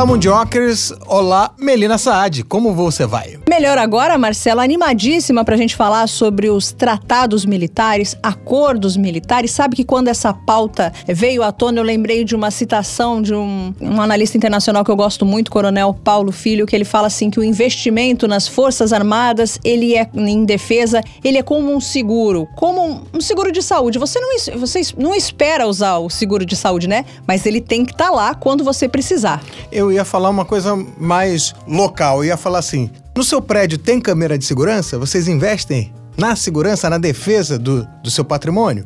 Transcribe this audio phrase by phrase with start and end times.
[0.00, 0.94] Olá, Mundiokers!
[1.06, 3.38] Olá, Melina Saad, como você vai?
[3.46, 9.50] Melhor agora, Marcela, animadíssima para a gente falar sobre os tratados militares, acordos militares.
[9.50, 13.74] Sabe que quando essa pauta veio à tona, eu lembrei de uma citação de um,
[13.78, 17.38] um analista internacional que eu gosto muito, Coronel Paulo Filho, que ele fala assim que
[17.38, 22.82] o investimento nas Forças Armadas, ele é em defesa, ele é como um seguro, como
[22.82, 23.98] um, um seguro de saúde.
[23.98, 27.04] Você não, você não espera usar o seguro de saúde, né?
[27.26, 29.42] Mas ele tem que estar tá lá quando você precisar.
[29.70, 34.00] Eu ia falar uma coisa mais local, eu ia falar assim: no seu prédio tem
[34.00, 34.98] câmera de segurança?
[34.98, 38.84] Vocês investem na segurança, na defesa do, do seu patrimônio?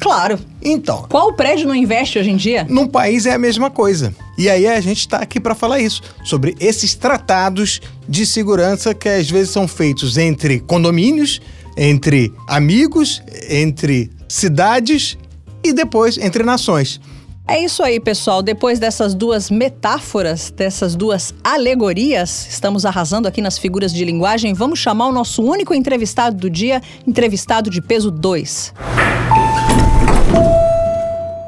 [0.00, 0.38] Claro.
[0.62, 1.06] Então.
[1.08, 2.66] Qual prédio não investe hoje em dia?
[2.68, 4.14] Num país é a mesma coisa.
[4.38, 9.08] E aí a gente está aqui para falar isso, sobre esses tratados de segurança que
[9.08, 11.40] às vezes são feitos entre condomínios,
[11.76, 15.16] entre amigos, entre cidades
[15.62, 17.00] e depois entre nações.
[17.46, 18.40] É isso aí, pessoal.
[18.40, 24.54] Depois dessas duas metáforas, dessas duas alegorias, estamos arrasando aqui nas figuras de linguagem.
[24.54, 28.72] Vamos chamar o nosso único entrevistado do dia, entrevistado de peso 2.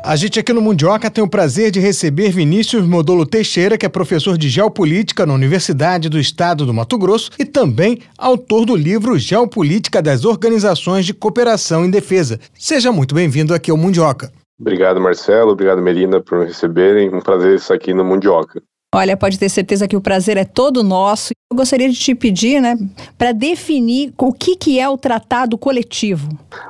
[0.06, 3.88] A gente aqui no Mundioca tem o prazer de receber Vinícius Modolo Teixeira, que é
[3.88, 9.18] professor de Geopolítica na Universidade do Estado do Mato Grosso e também autor do livro
[9.18, 12.38] Geopolítica das Organizações de Cooperação em Defesa.
[12.52, 14.30] Seja muito bem-vindo aqui ao Mundioca.
[14.58, 15.52] Obrigado, Marcelo.
[15.52, 17.14] Obrigado, Melina, por me receberem.
[17.14, 18.62] Um prazer estar aqui no Mundioca.
[18.94, 21.32] Olha, pode ter certeza que o prazer é todo nosso.
[21.50, 22.76] Eu gostaria de te pedir, né,
[23.18, 26.28] para definir o que, que é o tratado coletivo.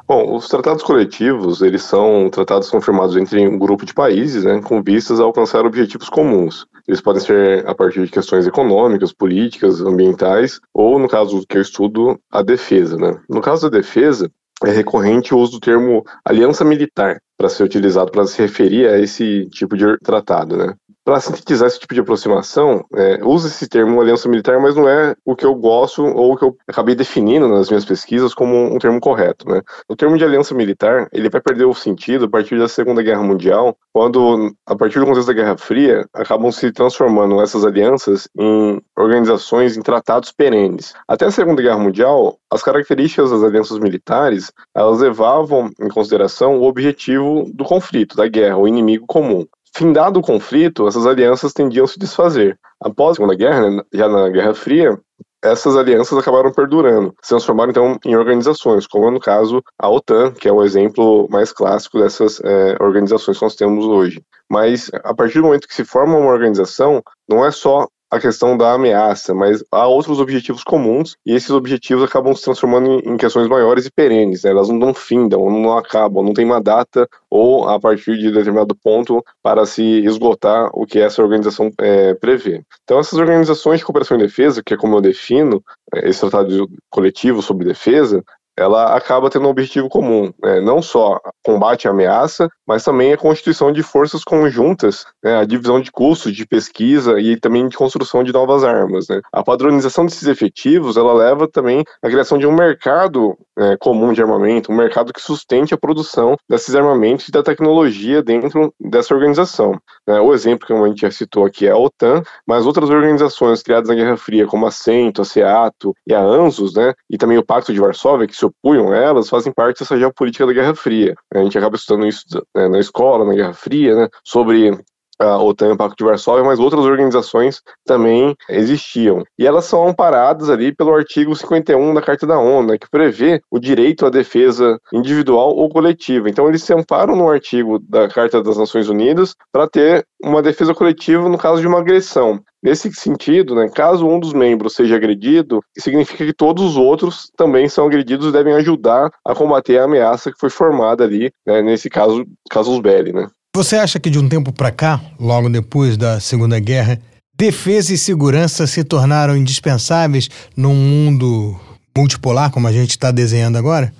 [0.09, 4.83] Bom, os tratados coletivos, eles são tratados confirmados entre um grupo de países, né, com
[4.83, 6.67] vistas a alcançar objetivos comuns.
[6.89, 11.63] Eles podem ser a partir de questões econômicas, políticas, ambientais, ou, no caso que eu
[11.63, 12.97] estudo, a defesa.
[12.97, 13.19] Né?
[13.29, 14.31] No caso da defesa,
[14.65, 18.99] é recorrente o uso do termo aliança militar para ser utilizado para se referir a
[18.99, 20.75] esse tipo de tratado, né?
[21.05, 25.15] Para sintetizar esse tipo de aproximação, é, usa esse termo aliança militar, mas não é
[25.23, 28.79] o que eu gosto ou o que eu acabei definindo nas minhas pesquisas como um
[28.79, 29.47] termo correto.
[29.47, 29.61] Né?
[29.87, 33.23] O termo de aliança militar ele vai perder o sentido a partir da Segunda Guerra
[33.23, 38.81] Mundial, quando, a partir do contexto da Guerra Fria, acabam se transformando essas alianças em
[38.97, 40.95] organizações, em tratados perenes.
[41.07, 46.65] Até a Segunda Guerra Mundial, as características das alianças militares elas levavam em consideração o
[46.65, 49.47] objetivo do conflito, da guerra, o inimigo comum.
[49.77, 52.59] Findado o conflito, essas alianças tendiam a se desfazer.
[52.81, 55.01] Após a Segunda Guerra, né, já na Guerra Fria,
[55.43, 60.49] essas alianças acabaram perdurando, se transformaram então em organizações, como no caso a OTAN, que
[60.49, 64.23] é o exemplo mais clássico dessas é, organizações que nós temos hoje.
[64.51, 68.57] Mas a partir do momento que se forma uma organização, não é só a questão
[68.57, 73.49] da ameaça, mas há outros objetivos comuns e esses objetivos acabam se transformando em, questões
[73.49, 74.45] maiores e perenes.
[74.45, 74.51] Né?
[74.51, 78.75] Elas não, não findam, não acabam, não tem uma data ou a partir de determinado
[78.77, 82.63] ponto para se esgotar o que essa organização é, prevê.
[82.85, 86.71] Então, essas organizações de cooperação e defesa, que é como eu defino é, esse tratado
[86.89, 88.23] coletivo sobre defesa,
[88.57, 90.61] ela acaba tendo um objetivo comum, né?
[90.61, 95.39] não só combate à ameaça, mas também a constituição de forças conjuntas, né?
[95.39, 99.09] a divisão de custos de pesquisa e também de construção de novas armas.
[99.09, 99.21] Né?
[99.33, 104.23] A padronização desses efetivos, ela leva também à criação de um mercado né, comum de
[104.23, 109.79] armamento, um mercado que sustente a produção desses armamentos e da tecnologia dentro dessa organização.
[110.07, 110.21] Né?
[110.21, 113.89] O exemplo que a gente já citou aqui é a OTAN, mas outras organizações criadas
[113.89, 116.93] na Guerra Fria, como a CENTO, a SEATO e a ANZUS, né?
[117.09, 120.47] e também o Pacto de Varsóvia, que se opunham a elas fazem parte dessa geopolítica
[120.47, 121.15] da Guerra Fria.
[121.33, 124.77] A gente acaba estudando isso né, na escola, na Guerra Fria, né, sobre
[125.19, 129.23] a OTAN e o Pacto de Varsóvia, mas outras organizações também existiam.
[129.39, 133.41] E elas são amparadas ali pelo artigo 51 da Carta da ONU, né, que prevê
[133.51, 136.29] o direito à defesa individual ou coletiva.
[136.29, 140.75] Então eles se amparam no artigo da Carta das Nações Unidas para ter uma defesa
[140.75, 142.41] coletiva no caso de uma agressão.
[142.63, 147.69] Nesse sentido, né, caso um dos membros seja agredido, significa que todos os outros também
[147.69, 151.91] são agredidos e devem ajudar a combater a ameaça que foi formada ali, né, nesse
[151.91, 153.29] caso, casus belli, né.
[153.57, 156.99] Você acha que de um tempo para cá, logo depois da Segunda Guerra,
[157.39, 161.55] defesa e segurança se tornaram indispensáveis num mundo
[161.97, 163.93] multipolar como a gente está desenhando agora?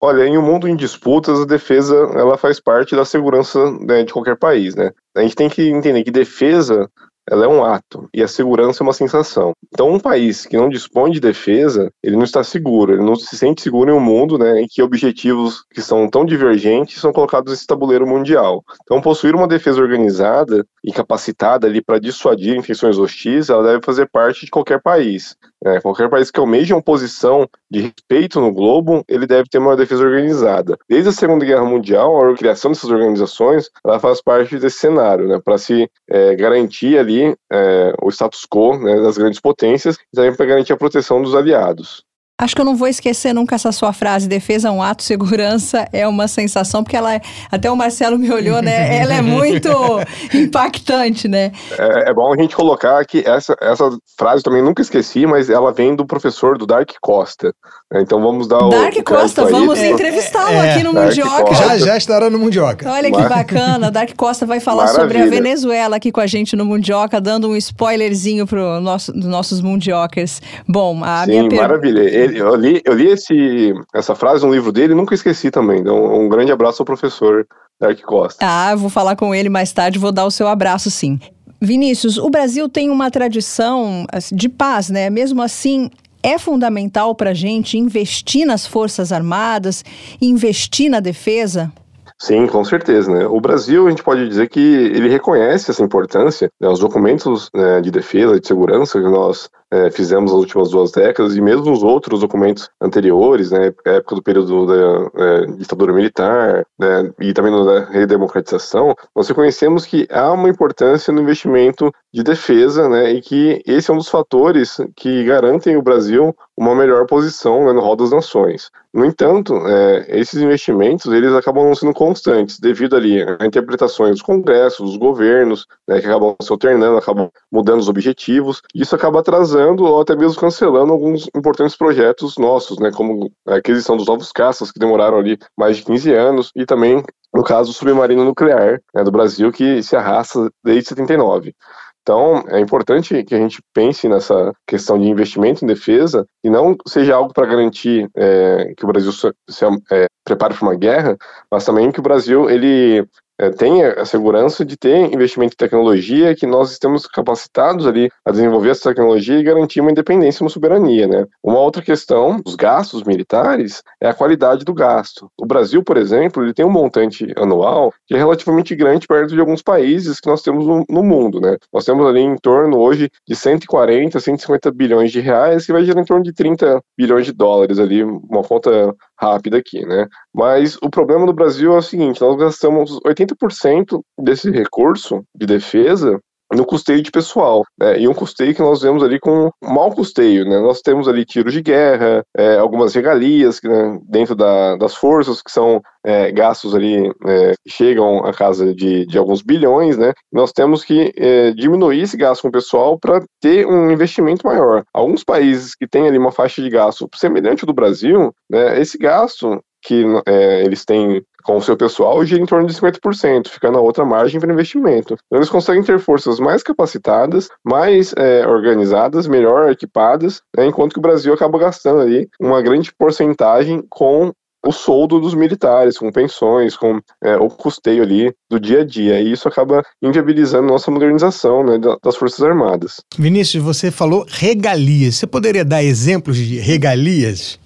[0.00, 4.14] Olha, em um mundo em disputas, a defesa ela faz parte da segurança né, de
[4.14, 4.90] qualquer país, né?
[5.14, 6.88] A gente tem que entender que defesa
[7.30, 9.52] ela é um ato e a segurança é uma sensação.
[9.72, 13.36] Então, um país que não dispõe de defesa, ele não está seguro, ele não se
[13.36, 17.52] sente seguro em um mundo né, em que objetivos que são tão divergentes são colocados
[17.52, 18.64] nesse tabuleiro mundial.
[18.82, 24.08] Então, possuir uma defesa organizada e capacitada ali para dissuadir intenções hostis, ela deve fazer
[24.10, 25.36] parte de qualquer país.
[25.64, 29.76] É, qualquer país que almeje uma posição de respeito no globo, ele deve ter uma
[29.76, 30.76] defesa organizada.
[30.88, 35.40] Desde a Segunda Guerra Mundial, a criação dessas organizações, ela faz parte desse cenário, né,
[35.42, 40.34] para se é, garantir ali é, o status quo né, das grandes potências e também
[40.34, 42.04] para garantir a proteção dos aliados.
[42.42, 45.86] Acho que eu não vou esquecer nunca essa sua frase, defesa é um ato, segurança
[45.94, 47.20] é uma sensação, porque ela é,
[47.52, 48.96] até o Marcelo me olhou, né?
[48.98, 49.70] Ela é muito
[50.34, 51.52] impactante, né?
[51.78, 55.72] É, é, bom a gente colocar que essa, essa frase também nunca esqueci, mas ela
[55.72, 57.54] vem do professor do Dark Costa.
[57.92, 58.00] Né?
[58.00, 58.70] Então vamos dar Dark o.
[58.70, 61.44] Dark Costa, vamos entrevistá-lo é, aqui no Dark Mundioca.
[61.44, 61.68] Costa.
[61.68, 62.90] Já, já estará no Mundioca.
[62.90, 65.02] Olha que bacana, Dark Costa vai falar Maravilha.
[65.02, 69.26] sobre a Venezuela aqui com a gente no Mundioca, dando um spoilerzinho para nosso, dos
[69.26, 70.40] nossos Mundiocas.
[70.66, 71.68] Bom, a Sim, minha pergunta.
[71.68, 72.00] Maravilha.
[72.00, 75.80] Ele, eu li, eu li esse, essa frase no livro dele e nunca esqueci também.
[75.80, 77.46] Então, um grande abraço ao professor
[77.78, 78.44] Dark Costa.
[78.44, 81.18] Ah, vou falar com ele mais tarde, vou dar o seu abraço sim.
[81.60, 85.08] Vinícius, o Brasil tem uma tradição assim, de paz, né?
[85.08, 85.90] Mesmo assim,
[86.22, 89.84] é fundamental para a gente investir nas Forças Armadas,
[90.20, 91.72] investir na defesa?
[92.18, 93.10] Sim, com certeza.
[93.10, 93.26] Né?
[93.26, 96.48] O Brasil, a gente pode dizer que ele reconhece essa importância.
[96.60, 96.68] Né?
[96.68, 101.34] Os documentos né, de defesa, de segurança que nós é, fizemos nas últimas duas décadas,
[101.34, 107.10] e mesmo os outros documentos anteriores, né, época do período da é, ditadura militar né,
[107.18, 113.12] e também da redemocratização, nós reconhecemos que há uma importância no investimento de defesa né,
[113.12, 117.72] e que esse é um dos fatores que garantem o Brasil uma melhor posição né,
[117.72, 118.70] no rol das nações.
[118.92, 124.22] No entanto, é, esses investimentos eles acabam não sendo constantes devido ali a interpretações dos
[124.22, 128.60] congressos, dos governos, né, que acabam se alternando, acabam mudando os objetivos.
[128.74, 133.96] Isso acaba atrasando ou até mesmo cancelando alguns importantes projetos nossos, né, como a aquisição
[133.96, 137.02] dos novos caças que demoraram ali mais de 15 anos e também
[137.34, 141.54] no caso o submarino nuclear né, do Brasil que se arrasta desde 79.
[142.02, 146.76] Então, é importante que a gente pense nessa questão de investimento em defesa e não
[146.86, 151.16] seja algo para garantir é, que o Brasil se, se é, prepare para uma guerra,
[151.48, 153.06] mas também que o Brasil ele
[153.42, 158.30] é, tenha a segurança de ter investimento em tecnologia, que nós estamos capacitados ali a
[158.30, 161.26] desenvolver essa tecnologia e garantir uma independência e uma soberania, né?
[161.42, 165.28] Uma outra questão dos gastos militares é a qualidade do gasto.
[165.36, 169.40] O Brasil, por exemplo, ele tem um montante anual que é relativamente grande perto de
[169.40, 171.56] alguns países que nós temos no, no mundo, né?
[171.72, 176.00] Nós temos ali em torno hoje de 140, 150 bilhões de reais, que vai gerar
[176.00, 180.08] em torno de 30 bilhões de dólares ali, uma conta rápida aqui, né?
[180.34, 186.20] Mas o problema do Brasil é o seguinte: nós gastamos 80% desse recurso de defesa
[186.54, 188.00] no custeio de pessoal, né?
[188.00, 190.60] e um custeio que nós vemos ali com mau custeio, né?
[190.60, 195.50] Nós temos ali tiros de guerra, é, algumas regalias né, dentro da, das forças que
[195.50, 200.12] são é, gastos ali é, chegam a casa de, de alguns bilhões, né?
[200.32, 204.84] Nós temos que é, diminuir esse gasto com o pessoal para ter um investimento maior.
[204.92, 208.80] Alguns países que têm ali uma faixa de gasto semelhante ao do Brasil, né?
[208.80, 213.48] Esse gasto que é, eles têm com o seu pessoal gira em torno de 50%,
[213.48, 215.14] ficando a outra margem para investimento.
[215.26, 220.98] Então, eles conseguem ter forças mais capacitadas, mais é, organizadas, melhor equipadas, né, enquanto que
[220.98, 224.32] o Brasil acaba gastando ali uma grande porcentagem com
[224.64, 229.20] o soldo dos militares, com pensões, com é, o custeio ali do dia a dia.
[229.20, 233.00] E isso acaba inviabilizando nossa modernização né, das Forças Armadas.
[233.18, 235.16] Vinícius, você falou regalias.
[235.16, 237.58] Você poderia dar exemplos de regalias?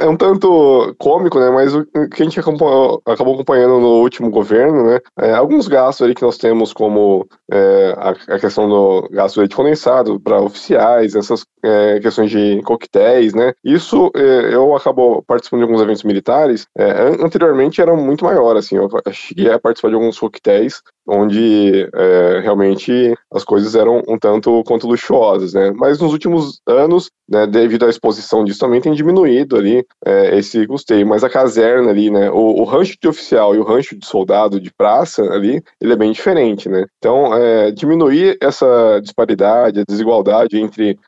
[0.00, 1.50] É um tanto cômico, né?
[1.50, 5.00] Mas o que a gente acabou, acabou acompanhando no último governo, né?
[5.18, 9.40] É, alguns gastos ali que nós temos, como é, a, a, questão do gasto de
[9.40, 13.52] leite condensado para oficiais, essas é, questões de coquetéis, né?
[13.64, 16.66] Isso é, eu acabo participando de alguns eventos militares.
[16.76, 18.76] É, anteriormente era muito maior, assim.
[18.76, 24.62] Eu cheguei a participar de alguns coquetéis onde é, realmente as coisas eram um tanto
[24.64, 25.72] quanto luxuosas, né?
[25.74, 30.66] Mas nos últimos anos, né, devido à exposição disso, também tem diminuído ali é, esse
[30.66, 31.06] custeio.
[31.06, 34.60] Mas a caserna ali, né, o, o, rancho de oficial e o rancho de soldado
[34.60, 36.84] de praça ali, ele é bem diferente, né?
[36.98, 40.98] Então, é, diminuir essa disparidade, a desigualdade entre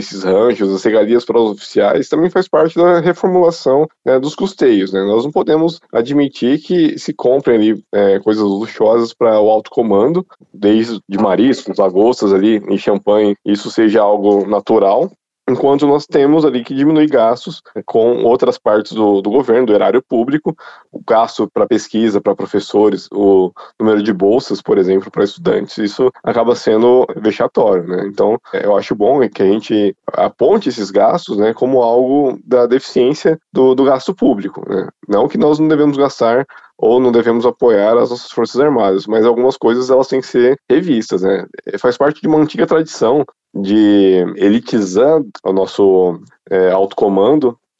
[0.00, 4.92] esses ranchos, as regalias para os oficiais, também faz parte da reformulação né, dos custeios,
[4.92, 5.00] né?
[5.02, 10.26] Nós não podemos admitir que se comprem ali é, coisas luxuosas para o alto comando,
[10.52, 15.10] desde de mariscos, lagostas ali em champanhe, isso seja algo natural,
[15.50, 20.02] enquanto nós temos ali que diminuir gastos com outras partes do, do governo, do erário
[20.02, 20.56] público,
[20.92, 26.10] o gasto para pesquisa, para professores, o número de bolsas, por exemplo, para estudantes, isso
[26.22, 28.06] acaba sendo vexatório, né?
[28.06, 33.38] Então, eu acho bom que a gente aponte esses gastos, né, como algo da deficiência
[33.52, 34.88] do, do gasto público, né?
[35.08, 36.46] Não que nós não devemos gastar
[36.80, 40.58] ou não devemos apoiar as nossas forças armadas, mas algumas coisas elas têm que ser
[40.68, 41.46] revistas, né?
[41.78, 46.96] Faz parte de uma antiga tradição de elitizar o nosso é, alto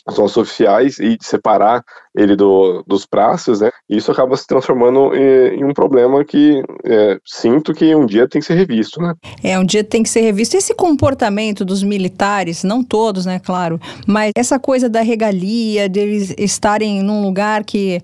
[0.07, 1.85] nossos oficiais e separar
[2.17, 3.71] ele do, dos praças, né?
[3.89, 8.41] Isso acaba se transformando em, em um problema que é, sinto que um dia tem
[8.41, 9.15] que ser revisto, né?
[9.43, 10.57] É, um dia tem que ser revisto.
[10.57, 17.03] Esse comportamento dos militares, não todos, né, claro, mas essa coisa da regalia, deles estarem
[17.03, 18.01] num lugar que.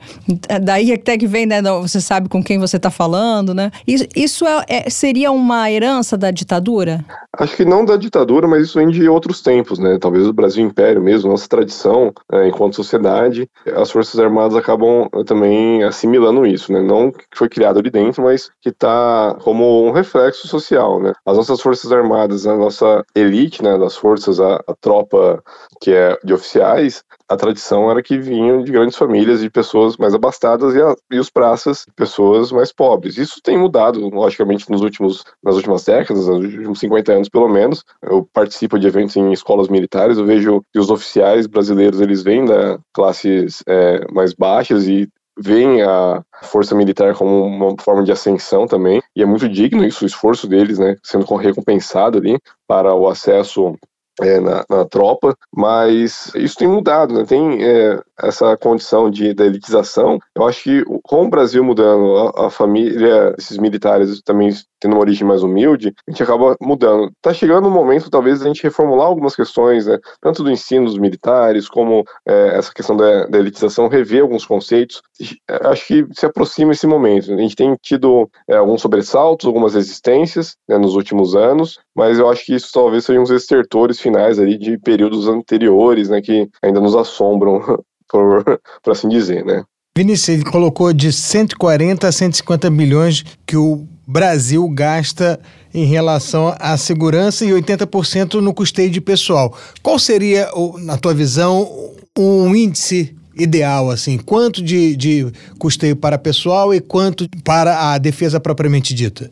[0.62, 1.60] Daí até que vem, né?
[1.62, 3.70] Você sabe com quem você está falando, né?
[3.86, 7.04] Isso, isso é, é, seria uma herança da ditadura?
[7.38, 9.98] Acho que não da ditadura, mas isso vem de outros tempos, né?
[10.00, 11.85] Talvez do Brasil Império mesmo, nossa tradição
[12.32, 13.48] é, enquanto sociedade.
[13.74, 16.80] As Forças Armadas acabam eh, também assimilando isso, né?
[16.80, 21.12] Não que foi criado ali dentro, mas que está como um reflexo social, né?
[21.24, 25.42] As nossas Forças Armadas, a nossa elite, né, das forças, a, a tropa
[25.80, 30.14] que é de oficiais, a tradição era que vinham de grandes famílias, de pessoas mais
[30.14, 33.18] abastadas e, a, e os praças, pessoas mais pobres.
[33.18, 37.84] Isso tem mudado, logicamente, nos últimos, nas últimas décadas, nos últimos 50 anos pelo menos.
[38.02, 42.44] Eu participo de eventos em escolas militares, eu vejo que os oficiais brasileiros, eles vêm
[42.44, 48.66] da classes é, mais baixas e veem a força militar como uma forma de ascensão
[48.66, 53.06] também, e é muito digno isso, o esforço deles, né, sendo recompensado ali para o
[53.06, 53.76] acesso
[54.20, 57.24] é, na, na, tropa, mas isso tem mudado, né?
[57.24, 60.18] Tem é, essa condição de da elitização.
[60.34, 65.00] Eu acho que com o Brasil mudando, a, a, família, esses militares também tendo uma
[65.00, 67.10] origem mais humilde, a gente acaba mudando.
[67.20, 69.98] Tá chegando um momento, talvez, a gente reformular algumas questões, né?
[70.20, 75.02] Tanto do ensino dos militares, como é, essa questão da, da, elitização, rever alguns conceitos.
[75.48, 77.32] Acho que se aproxima esse momento.
[77.32, 82.28] A gente tem tido é, alguns sobressaltos, algumas resistências né, nos últimos anos, mas eu
[82.28, 86.80] acho que isso talvez sejam os estertores finais ali de períodos anteriores, né, que ainda
[86.80, 87.60] nos assombram,
[88.08, 88.44] por,
[88.82, 89.64] por assim dizer, né.
[89.96, 95.40] Vinícius, ele colocou de 140 a 150 bilhões que o Brasil gasta
[95.72, 99.56] em relação à segurança e 80% no custeio de pessoal.
[99.82, 104.18] Qual seria, na tua visão, um índice ideal, assim?
[104.18, 109.30] Quanto de, de custeio para pessoal e quanto para a defesa propriamente dita?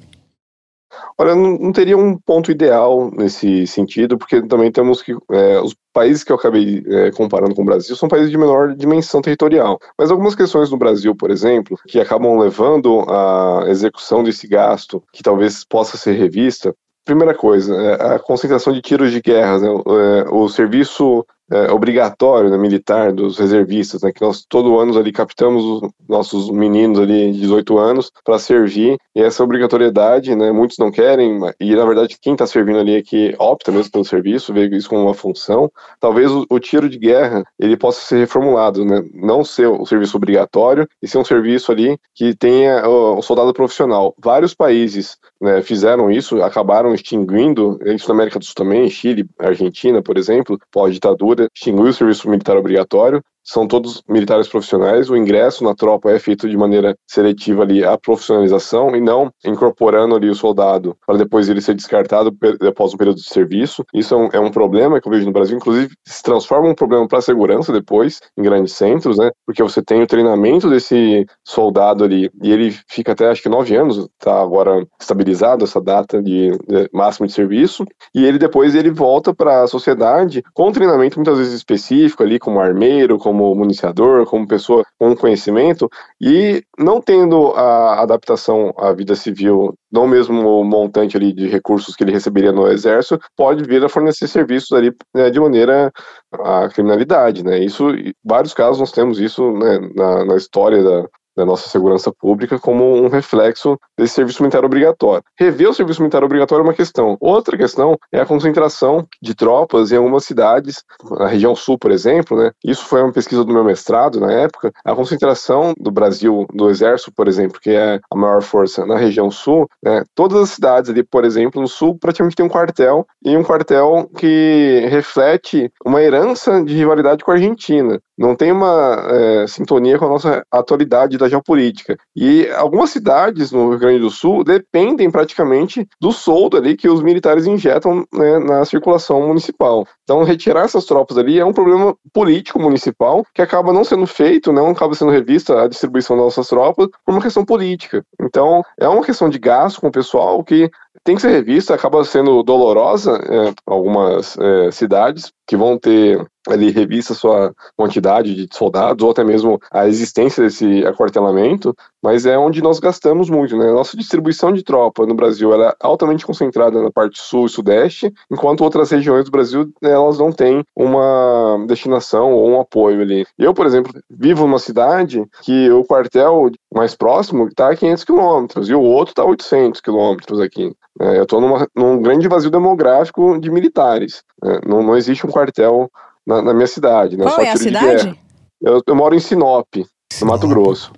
[1.18, 5.16] Olha, não, não, teria um ponto ideal nesse sentido, porque também temos que.
[5.30, 8.74] É, os países que eu acabei é, comparando com o Brasil são países de menor
[8.74, 9.78] dimensão territorial.
[9.96, 15.22] Mas algumas questões no Brasil, por exemplo, que acabam levando à execução desse gasto, que
[15.22, 16.74] talvez possa ser revista,
[17.04, 19.68] Primeira coisa, é, a concentração de tiros de guerra, né?
[19.68, 25.12] o é, serviço é, obrigatório né, militar dos reservistas, né, que nós todo ano ali
[25.12, 30.78] captamos os nossos meninos ali de 18 anos para servir, e essa obrigatoriedade, né, muitos
[30.78, 34.52] não querem, e na verdade quem está servindo ali é que opta mesmo pelo serviço,
[34.52, 35.70] vê isso como uma função.
[36.00, 40.16] Talvez o, o, tiro de guerra ele possa ser reformulado, né, não ser o serviço
[40.16, 44.14] obrigatório, e ser um serviço ali que tenha o, o soldado profissional.
[44.18, 50.02] Vários países né, fizeram isso, acabaram extinguindo, isso na América do Sul também, Chile, Argentina,
[50.02, 55.10] por exemplo, pós-ditadura, extinguiu o serviço militar obrigatório são todos militares profissionais.
[55.10, 60.16] O ingresso na tropa é feito de maneira seletiva ali a profissionalização e não incorporando
[60.16, 62.36] ali o soldado para depois ele ser descartado
[62.66, 63.84] após um período de serviço.
[63.92, 66.74] Isso é um, é um problema que eu vejo no Brasil, inclusive se transforma um
[66.74, 69.30] problema para a segurança depois em grandes centros, né?
[69.46, 73.76] Porque você tem o treinamento desse soldado ali e ele fica até acho que nove
[73.76, 77.84] anos, tá agora estabilizado essa data de, de máximo de serviço
[78.14, 82.60] e ele depois ele volta para a sociedade com treinamento muitas vezes específico ali como
[82.60, 89.16] armeiro, como como municiador, como pessoa com conhecimento, e não tendo a adaptação à vida
[89.16, 93.88] civil no mesmo montante ali de recursos que ele receberia no exército, pode vir a
[93.88, 95.92] fornecer serviços ali né, de maneira
[96.32, 97.58] à criminalidade, né?
[97.58, 97.86] Isso,
[98.24, 102.94] vários casos nós temos isso né, na, na história da, da nossa segurança pública como
[102.96, 105.24] um reflexo desse serviço militar obrigatório.
[105.38, 107.16] Rever o serviço militar obrigatório é uma questão.
[107.20, 110.82] Outra questão é a concentração de tropas em algumas cidades,
[111.18, 112.50] na região sul, por exemplo, né?
[112.64, 114.72] Isso foi uma pesquisa do meu mestrado na época.
[114.84, 119.30] A concentração do Brasil, do Exército, por exemplo, que é a maior força na região
[119.30, 120.04] sul, né?
[120.14, 124.08] Todas as cidades ali, por exemplo, no sul, praticamente tem um quartel e um quartel
[124.16, 128.00] que reflete uma herança de rivalidade com a Argentina.
[128.16, 131.96] Não tem uma é, sintonia com a nossa atualidade da geopolítica.
[132.14, 137.02] E algumas cidades no Rio Grande do Sul dependem praticamente do soldo ali que os
[137.02, 139.86] militares injetam né, na circulação municipal.
[140.04, 144.52] Então, retirar essas tropas ali é um problema político municipal que acaba não sendo feito,
[144.52, 148.04] não acaba sendo revista a distribuição das nossas tropas por uma questão política.
[148.20, 150.70] Então, é uma questão de gasto com o pessoal que
[151.02, 156.70] tem que ser revista, acaba sendo dolorosa é, algumas é, cidades que vão ter ali
[156.70, 162.62] revista sua quantidade de soldados ou até mesmo a existência desse aquartelamento, mas é onde
[162.62, 163.72] nós gastamos muito, né?
[163.72, 168.12] Nossa distribuição de tropa no Brasil ela é altamente concentrada na parte sul e sudeste,
[168.30, 173.24] enquanto outras regiões do Brasil elas não têm uma destinação ou um apoio ali.
[173.38, 178.68] Eu, por exemplo, vivo numa cidade que o quartel mais próximo está a 500 quilômetros
[178.68, 180.76] e o outro está a 800 quilômetros aqui.
[181.00, 181.40] É, eu estou
[181.74, 184.22] num grande vazio demográfico de militares.
[184.44, 185.90] É, não, não existe um quartel
[186.26, 187.16] na, na minha cidade.
[187.16, 187.24] Né?
[187.24, 188.14] Qual é a cidade?
[188.60, 189.66] Eu, eu, moro em Sinop,
[190.12, 190.92] Sinop, no Mato Grosso.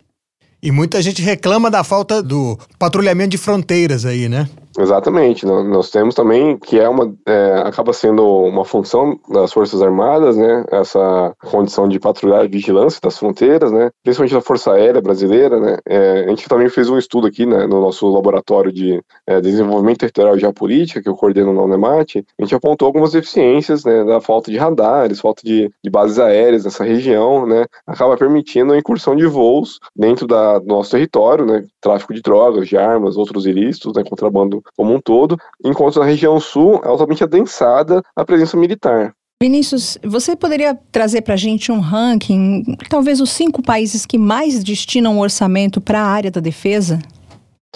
[0.66, 4.48] E muita gente reclama da falta do patrulhamento de fronteiras aí, né?
[4.78, 5.46] Exatamente.
[5.46, 10.64] Nós temos também que é uma é, acaba sendo uma função das Forças Armadas, né?
[10.70, 13.90] Essa condição de patrulhar e vigilância das fronteiras, né?
[14.02, 15.78] Principalmente da Força Aérea Brasileira, né?
[15.86, 17.66] É, a gente também fez um estudo aqui, né?
[17.66, 22.42] No nosso laboratório de é, desenvolvimento territorial e geopolítica que eu coordeno na Unemat, a
[22.42, 24.04] gente apontou algumas deficiências, né?
[24.04, 27.64] Da falta de radares, falta de, de bases aéreas nessa região, né?
[27.86, 31.64] Acaba permitindo a incursão de voos dentro da, do nosso território, né?
[31.80, 34.04] Tráfico de drogas, de armas, outros ilícitos, né?
[34.04, 39.12] Contrabando como um todo, enquanto na região sul é altamente adensada a presença militar.
[39.42, 44.64] Vinícius, você poderia trazer para a gente um ranking, talvez os cinco países que mais
[44.64, 46.98] destinam orçamento para a área da defesa?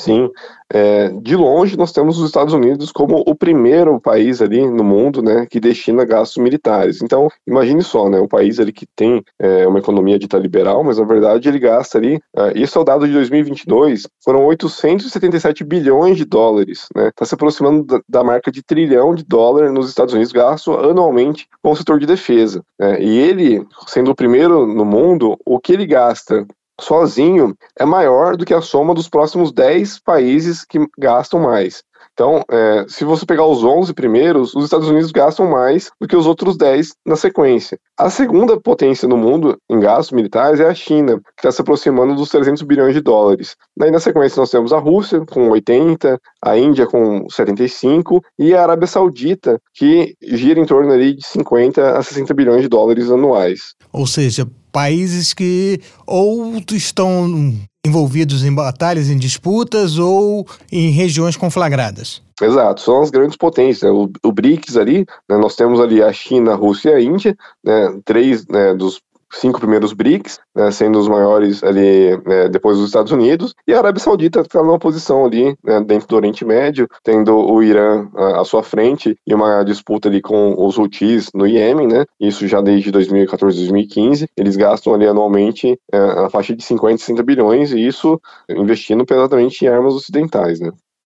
[0.00, 0.30] Sim,
[0.72, 5.22] é, de longe nós temos os Estados Unidos como o primeiro país ali no mundo,
[5.22, 7.02] né, que destina gastos militares.
[7.02, 10.98] Então, imagine só, né, um país ali que tem é, uma economia dita liberal, mas
[10.98, 16.16] na verdade ele gasta ali, é, isso é o dado de 2022, foram 877 bilhões
[16.16, 20.32] de dólares, né, está se aproximando da, marca de trilhão de dólar nos Estados Unidos
[20.32, 22.62] gasto anualmente com o setor de defesa.
[22.78, 26.46] Né, e ele, sendo o primeiro no mundo, o que ele gasta
[26.80, 31.82] sozinho é maior do que a soma dos próximos 10 países que gastam mais.
[32.12, 36.16] Então, é, se você pegar os 11 primeiros, os Estados Unidos gastam mais do que
[36.16, 37.78] os outros 10 na sequência.
[37.98, 42.14] A segunda potência no mundo em gastos militares é a China, que está se aproximando
[42.14, 43.56] dos 300 bilhões de dólares.
[43.76, 48.62] Daí, na sequência, nós temos a Rússia, com 80, a Índia, com 75, e a
[48.62, 53.74] Arábia Saudita, que gira em torno ali de 50 a 60 bilhões de dólares anuais.
[53.92, 62.22] Ou seja, países que ou estão envolvidos em batalhas, em disputas ou em regiões conflagradas.
[62.40, 63.82] Exato, são as grandes potências.
[63.82, 63.90] Né?
[63.90, 67.36] O, o, BRICS ali, né, nós temos ali a China, a Rússia e a Índia,
[67.62, 69.00] né, três né, dos
[69.32, 73.78] cinco primeiros BRICS, né, sendo os maiores ali né, depois dos Estados Unidos, e a
[73.78, 78.40] Arábia Saudita está numa posição ali né, dentro do Oriente Médio, tendo o Irã à,
[78.40, 82.60] à, sua frente e uma disputa ali com os Houthis no Iêmen, né, isso já
[82.60, 87.86] desde 2014, 2015, eles gastam ali anualmente é, na faixa de 50, 60 bilhões, e
[87.86, 90.70] isso investindo pesadamente em armas ocidentais, né.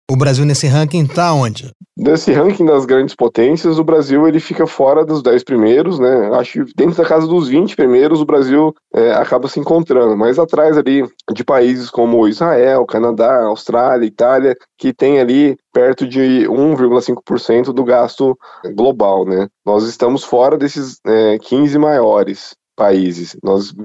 [0.09, 1.71] O Brasil nesse ranking está onde?
[1.95, 6.31] Desse ranking das grandes potências, o Brasil ele fica fora dos 10 primeiros, né?
[6.33, 10.39] Acho que dentro da casa dos 20 primeiros o Brasil é, acaba se encontrando, mas
[10.39, 17.65] atrás ali de países como Israel, Canadá, Austrália, Itália, que tem ali perto de 1,5%
[17.71, 18.35] do gasto
[18.73, 19.47] global, né?
[19.63, 23.37] Nós estamos fora desses é, 15 maiores países.
[23.43, 23.75] Nós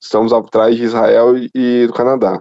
[0.00, 2.40] estamos atrás de Israel e do Canadá.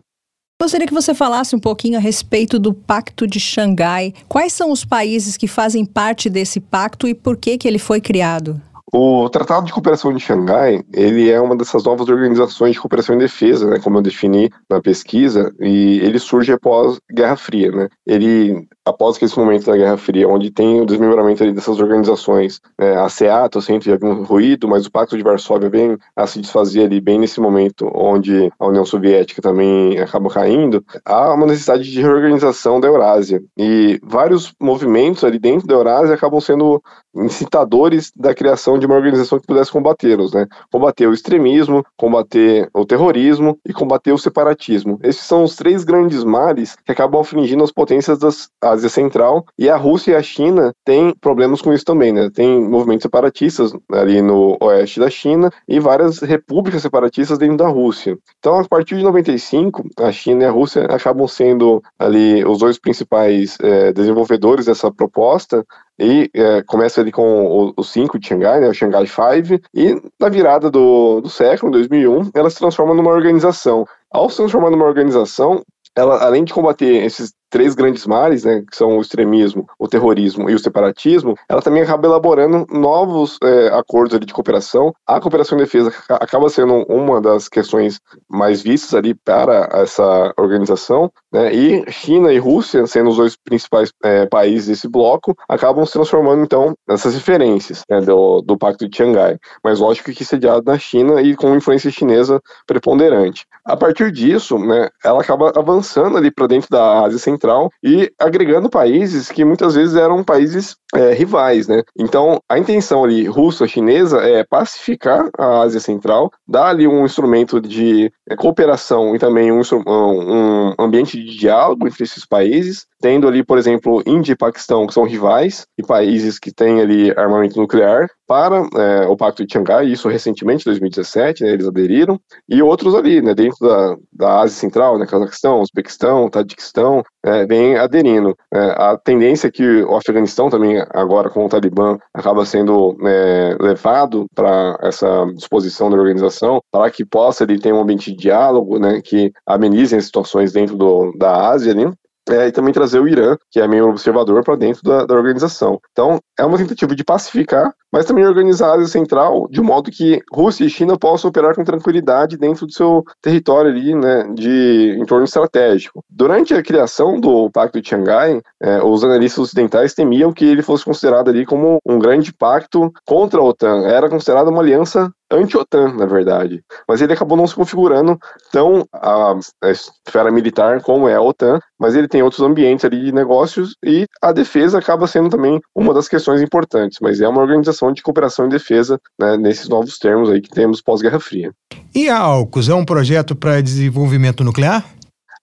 [0.61, 4.13] Gostaria que você falasse um pouquinho a respeito do Pacto de Xangai.
[4.29, 7.99] Quais são os países que fazem parte desse pacto e por que, que ele foi
[7.99, 8.61] criado?
[8.93, 13.19] O Tratado de Cooperação de Xangai, ele é uma dessas novas organizações de cooperação e
[13.19, 17.87] defesa, né, como eu defini na pesquisa, e ele surge após Guerra Fria, né?
[18.05, 23.07] Ele após esse momento da Guerra Fria, onde tem o desmembramento dessas organizações, é, a
[23.07, 26.85] SEAT, o Centro de algum ruído, mas o Pacto de Varsóvia vem a se desfazer
[26.85, 32.01] ali bem nesse momento, onde a União Soviética também acaba caindo, há uma necessidade de
[32.01, 33.41] reorganização da Eurásia.
[33.57, 36.81] E vários movimentos ali dentro da Eurásia acabam sendo
[37.15, 40.47] incitadores da criação de uma organização que pudesse combatê-los, né?
[40.71, 44.99] Combater o extremismo, combater o terrorismo e combater o separatismo.
[45.03, 49.69] Esses são os três grandes males que acabam afligindo as potências das Ásia Central e
[49.69, 52.29] a Rússia e a China têm problemas com isso também, né?
[52.33, 58.17] Tem movimentos separatistas ali no oeste da China e várias repúblicas separatistas dentro da Rússia.
[58.39, 62.77] Então, a partir de 95, a China e a Rússia acabam sendo ali os dois
[62.79, 65.65] principais é, desenvolvedores dessa proposta
[66.01, 70.29] e é, começa ali com o 5 de Xangai, né, o Xangai 5, e na
[70.29, 73.85] virada do, do século, 2001, ela se transforma numa organização.
[74.09, 75.61] Ao se transformar numa organização,
[75.95, 80.49] ela, além de combater esses três grandes mares, né, que são o extremismo, o terrorismo
[80.49, 84.93] e o separatismo, ela também acaba elaborando novos é, acordos de cooperação.
[85.05, 91.11] A cooperação em defesa acaba sendo uma das questões mais vistas ali para essa organização,
[91.31, 95.91] né, e China e Rússia, sendo os dois principais é, países desse bloco, acabam se
[95.91, 99.37] transformando então nessas referências né, do, do Pacto de Xangai.
[99.61, 103.45] Mas lógico que sediado na China e com influência chinesa preponderante.
[103.65, 107.40] A partir disso, né, ela acaba avançando ali para dentro da Ásia Central
[107.83, 111.83] e agregando países que muitas vezes eram países é, rivais, né?
[111.97, 118.11] Então, a intenção ali russa-chinesa é pacificar a Ásia Central, dar ali um instrumento de
[118.29, 123.57] é, cooperação e também um, um ambiente de diálogo entre esses países, tendo ali, por
[123.57, 128.65] exemplo, Índia e Paquistão, que são rivais, e países que têm ali armamento nuclear, para
[128.77, 132.17] é, o Pacto de Xangai, isso recentemente, 2017, né, eles aderiram,
[132.47, 137.75] e outros ali, né, dentro da, da Ásia Central, né, Cazaquistão, Uzbequistão, Tadiquistão, é, vem
[137.75, 138.33] aderindo.
[138.53, 143.57] É, a tendência é que o Afeganistão também, agora com o Talibã, acaba sendo é,
[143.59, 148.79] levado para essa disposição da organização, para que possa ele ter um ambiente de diálogo,
[148.79, 151.91] né, que amenizem as situações dentro do, da Ásia ali,
[152.29, 155.79] é, e também trazer o Irã, que é meio observador, para dentro da, da, organização.
[155.91, 160.21] Então, é uma tentativa de pacificar, mas também organizar a Ásia Central de modo que
[160.31, 165.25] Rússia e China possam operar com tranquilidade dentro do seu território ali, né, de entorno
[165.25, 166.03] estratégico.
[166.09, 170.85] Durante a criação do Pacto de Xangai, é, os analistas ocidentais temiam que ele fosse
[170.85, 173.85] considerado ali como um grande pacto contra a OTAN.
[173.85, 176.63] Era considerado uma aliança anti-OTAN, na verdade.
[176.87, 178.19] Mas ele acabou não se configurando
[178.51, 183.05] tão a, a, esfera militar como é a OTAN, mas ele tem outros ambientes ali
[183.05, 187.41] de negócios e a defesa acaba sendo também uma das questões importantes, mas é uma
[187.41, 191.51] organização de cooperação e defesa né, nesses novos termos aí que temos pós-Guerra Fria.
[191.95, 194.85] E a AUKUS é um projeto para desenvolvimento nuclear?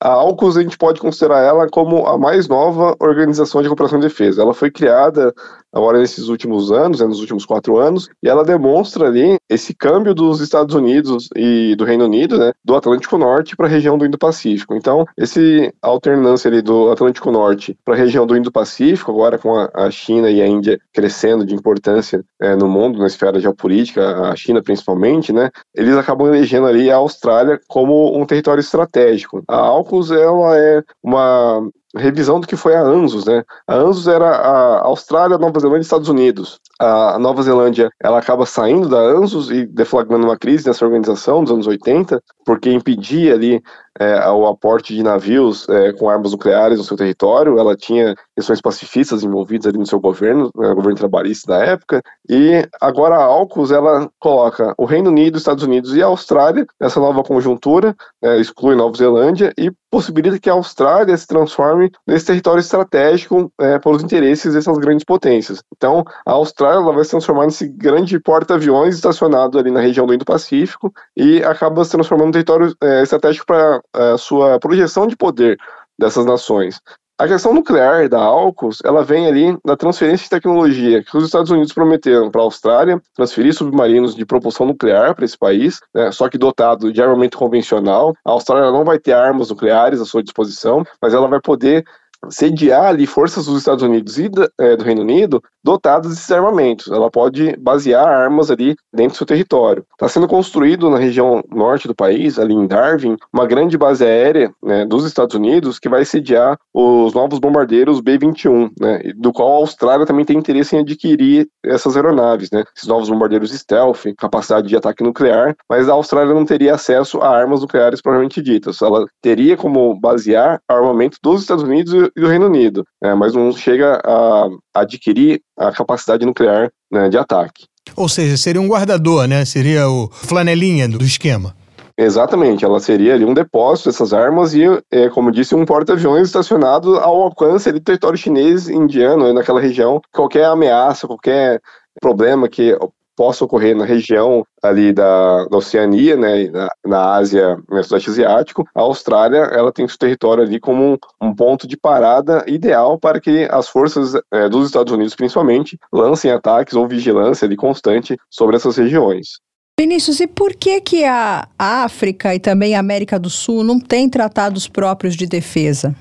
[0.01, 4.03] A AUKUS a gente pode considerar ela como a mais nova organização de cooperação e
[4.03, 4.43] defesa.
[4.43, 5.35] Ela foi criada
[5.73, 10.15] agora nesses últimos anos, né, nos últimos quatro anos, e ela demonstra ali esse câmbio
[10.15, 14.05] dos Estados Unidos e do Reino Unido, né, do Atlântico Norte para a região do
[14.05, 14.75] Indo-Pacífico.
[14.75, 19.91] Então, esse alternância ali do Atlântico Norte para a região do Indo-Pacífico, agora com a,
[19.91, 24.63] China e a Índia crescendo de importância é, no mundo, na esfera geopolítica, a China
[24.63, 29.43] principalmente, né, eles acabam elegendo ali a Austrália como um território estratégico.
[29.49, 33.43] A AUKUS ela é uma revisão do que foi a ANZUS, né?
[33.67, 36.61] A ANZUS era a Austrália, Nova Zelândia e Estados Unidos.
[36.79, 41.53] A Nova Zelândia, ela acaba saindo da ANZUS e deflagrando uma crise nessa organização dos
[41.53, 43.63] anos 80, porque impedia ali
[43.99, 47.59] é, o aporte de navios é, com armas nucleares no seu território.
[47.59, 52.03] Ela tinha questões pacifistas envolvidas ali no seu governo, no né, governo trabalhista da época.
[52.29, 57.01] E agora a AUKUS ela coloca o Reino Unido, Estados Unidos e a Austrália nessa
[57.01, 62.61] nova conjuntura, é, exclui Nova Zelândia e possibilita que a Austrália se transforme nesse território
[62.61, 65.63] estratégico é, pelos interesses dessas grandes potências.
[65.75, 70.15] Então, a Austrália ela vai se transformar nesse grande porta-aviões estacionado ali na região do
[70.15, 75.59] Indo-Pacífico e acaba se transformando num território é, estratégico para a sua projeção de poder
[75.99, 76.81] dessas nações.
[77.21, 81.51] A questão nuclear da AUKUS, ela vem ali da transferência de tecnologia que os Estados
[81.51, 86.29] Unidos prometeram para a Austrália, transferir submarinos de propulsão nuclear para esse país, né, só
[86.29, 88.15] que dotado de armamento convencional.
[88.25, 91.85] A Austrália não vai ter armas nucleares à sua disposição, mas ela vai poder
[92.31, 96.91] sediar ali forças dos Estados Unidos e do, é, do Reino Unido dotadas desses armamentos.
[96.91, 99.85] Ela pode basear armas ali dentro do seu território.
[99.93, 104.51] Está sendo construído na região norte do país, ali em Darwin, uma grande base aérea
[104.63, 109.57] né, dos Estados Unidos que vai sediar os novos bombardeiros B-21, né, do qual a
[109.57, 114.77] Austrália também tem interesse em adquirir essas aeronaves, né, esses novos bombardeiros stealth, capacidade de
[114.77, 118.81] ataque nuclear, mas a Austrália não teria acesso a armas nucleares propriamente ditas.
[118.81, 123.53] Ela teria como basear armamento dos Estados Unidos e do Reino Unido, né, mas não
[123.53, 127.67] chega a adquirir a capacidade nuclear né, de ataque.
[127.97, 129.45] Ou seja, seria um guardador, né?
[129.45, 131.55] Seria o flanelinha do esquema.
[132.01, 136.97] Exatamente, ela seria ali um depósito dessas armas e, é, como disse, um porta-aviões estacionado
[136.97, 140.01] ao alcance do território chinês indiano, naquela região.
[140.13, 141.61] Qualquer ameaça, qualquer
[142.01, 142.79] problema que
[143.19, 148.65] possa ocorrer na região ali da, da Oceania, né, na, na Ásia, no Sudeste Asiático,
[148.73, 153.21] a Austrália ela tem seu território ali como um, um ponto de parada ideal para
[153.21, 158.55] que as forças é, dos Estados Unidos, principalmente, lancem ataques ou vigilância ali constante sobre
[158.55, 159.41] essas regiões.
[159.77, 164.09] Vinícius, e por que que a África e também a América do Sul não têm
[164.09, 165.93] tratados próprios de defesa?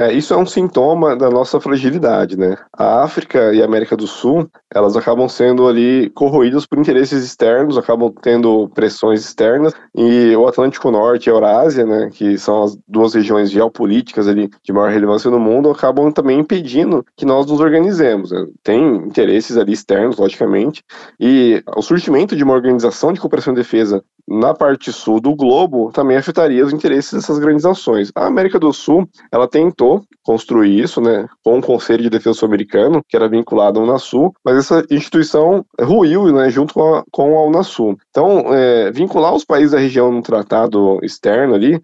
[0.00, 2.56] É, isso é um sintoma da nossa fragilidade, né?
[2.72, 7.76] A África e a América do Sul, elas acabam sendo ali corroídas por interesses externos,
[7.76, 12.78] acabam tendo pressões externas, e o Atlântico Norte e a Eurásia, né, que são as
[12.86, 17.58] duas regiões geopolíticas ali de maior relevância no mundo, acabam também impedindo que nós nos
[17.58, 18.30] organizemos.
[18.30, 18.46] Né?
[18.62, 20.84] Tem interesses ali externos, logicamente,
[21.18, 25.90] e o surgimento de uma organização de cooperação e defesa na parte sul do globo
[25.92, 28.12] também afetaria os interesses dessas grandes nações.
[28.14, 33.02] A América do Sul, ela tentou construir isso, né, com o Conselho de Defesa Sul-Americano,
[33.08, 37.46] que era vinculado ao Unasul, mas essa instituição ruiu, né, junto com a, com a
[37.46, 37.96] Unasul.
[38.10, 41.80] Então, é, vincular os países da região num tratado externo ali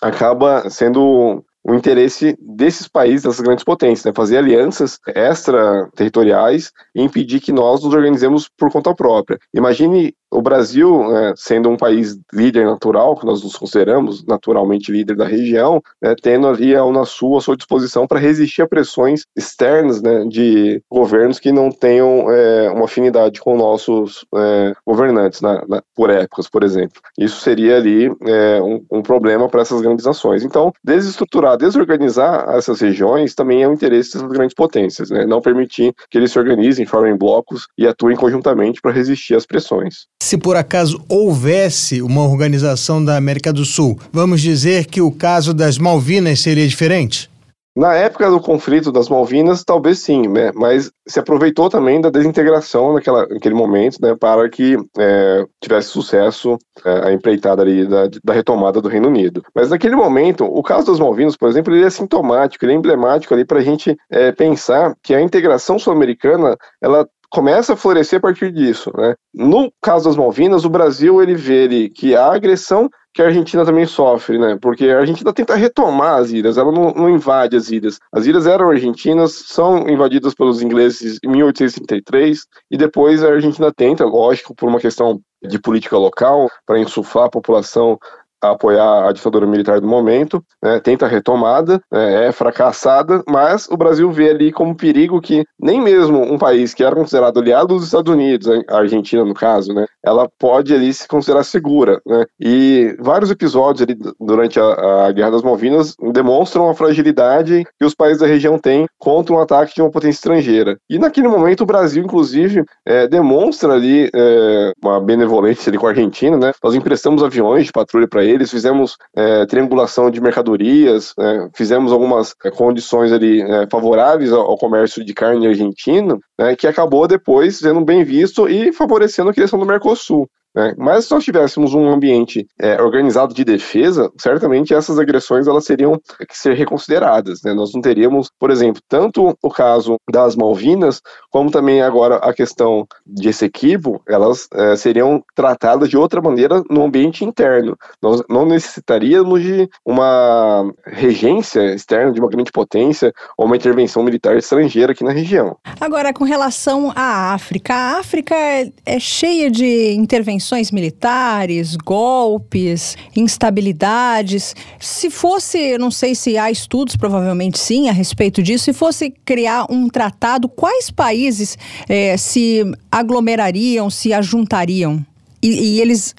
[0.00, 4.12] acaba sendo o interesse desses países, dessas grandes potências, né?
[4.14, 9.38] fazer alianças extraterritoriais e impedir que nós nos organizemos por conta própria.
[9.52, 15.16] Imagine o Brasil, né, sendo um país líder natural, que nós nos consideramos naturalmente líder
[15.16, 20.02] da região, né, tendo ali a Unasul à sua disposição para resistir a pressões externas
[20.02, 25.82] né, de governos que não tenham é, uma afinidade com nossos é, governantes, na, na,
[25.94, 27.00] por épocas, por exemplo.
[27.18, 30.44] Isso seria ali é, um, um, problema para essas grandes nações.
[30.44, 35.94] Então, desestruturar, desorganizar essas regiões também é um interesse dessas grandes potências, né, não permitir
[36.10, 40.06] que eles se organizem, formem blocos e atuem conjuntamente para resistir às pressões.
[40.20, 45.54] Se por acaso houvesse uma organização da América do Sul, vamos dizer que o caso
[45.54, 47.30] das Malvinas seria diferente?
[47.76, 50.50] Na época do conflito das Malvinas, talvez sim, né?
[50.52, 56.58] mas se aproveitou também da desintegração naquela, naquele momento né, para que é, tivesse sucesso
[56.84, 59.44] é, a empreitada ali da, da, retomada do Reino Unido.
[59.54, 63.32] Mas naquele momento, o caso das Malvinas, por exemplo, ele é sintomático, ele é emblemático
[63.32, 68.22] ali para a gente é, pensar que a integração sul-americana ela começa a florescer a
[68.22, 68.90] partir disso.
[68.96, 69.14] Né?
[69.34, 72.88] No caso das Malvinas, o Brasil ele vê ele, que a agressão
[73.18, 74.56] que a Argentina também sofre, né?
[74.62, 77.98] Porque a Argentina tenta retomar as ilhas, ela não, não, invade as ilhas.
[78.12, 84.04] As ilhas eram argentinas, são invadidas pelos ingleses em 1833 e depois a Argentina tenta,
[84.04, 87.98] lógico, por uma questão de política local, para insuflar a população
[88.42, 93.76] a apoiar a ditadura militar do momento, né, tenta retomada, né, é fracassada, mas o
[93.76, 97.84] Brasil vê ali como perigo que nem mesmo um país que era considerado aliado dos
[97.84, 102.96] Estados Unidos, a Argentina no caso, né, ela pode ali se considerar segura, né, e
[103.00, 108.20] vários episódios ali durante a, a Guerra das Malvinas demonstram a fragilidade que os países
[108.20, 110.78] da região têm contra um ataque de uma potência estrangeira.
[110.88, 115.90] E naquele momento o Brasil, inclusive, é, demonstra ali é, uma benevolência ali com a
[115.90, 121.48] Argentina, né, nós emprestamos aviões de patrulha para eles, fizemos é, triangulação de mercadorias, é,
[121.54, 126.66] fizemos algumas é, condições ali é, favoráveis ao, ao, comércio de carne argentino, né, que
[126.66, 130.28] acabou depois sendo bem visto e favorecendo a criação do Mercosul.
[130.58, 130.74] Né?
[130.76, 136.00] Mas se nós tivéssemos um ambiente é, organizado de defesa, certamente essas agressões elas seriam
[136.28, 137.42] que ser reconsideradas.
[137.44, 137.54] Né?
[137.54, 142.88] Nós não teríamos, por exemplo, tanto o caso das Malvinas, como também agora a questão
[143.06, 147.76] de Essequibo, elas é, seriam tratadas de outra maneira no ambiente interno.
[148.02, 154.36] Nós não necessitaríamos de uma regência externa, de uma grande potência, ou uma intervenção militar
[154.36, 155.56] estrangeira aqui na região.
[155.80, 162.96] Agora, com relação à África, a África é, é cheia de intervenções intervenções militares, golpes,
[163.14, 164.54] instabilidades.
[164.80, 169.66] Se fosse, não sei se há estudos, provavelmente sim, a respeito disso, se fosse criar
[169.70, 171.58] um tratado, quais países
[171.88, 175.04] é, se aglomerariam, se ajuntariam?
[175.42, 176.14] E, e eles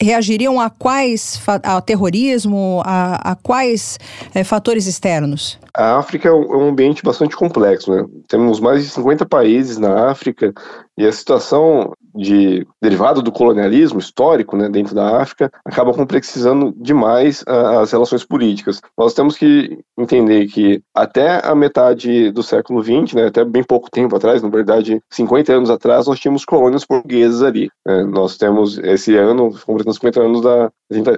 [0.00, 3.98] reagiriam a quais ao terrorismo, a, a quais
[4.34, 5.58] é, fatores externos?
[5.76, 8.06] A África é um ambiente bastante complexo, né?
[8.28, 10.52] Temos mais de 50 países na África
[10.96, 17.42] e a situação de derivado do colonialismo histórico, né, dentro da África, acaba complexizando demais
[17.42, 18.80] uh, as relações políticas.
[18.96, 23.90] Nós temos que entender que até a metade do século XX, né, até bem pouco
[23.90, 27.68] tempo atrás, na verdade, 50 anos atrás, nós tínhamos colônias portuguesas ali.
[27.84, 28.04] Né?
[28.04, 30.70] Nós temos esse ano, completando 50 anos da,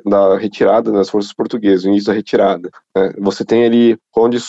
[0.06, 2.70] da retirada das forças portuguesas, o início da retirada.
[2.96, 3.12] Né?
[3.18, 4.45] Você tem ali condições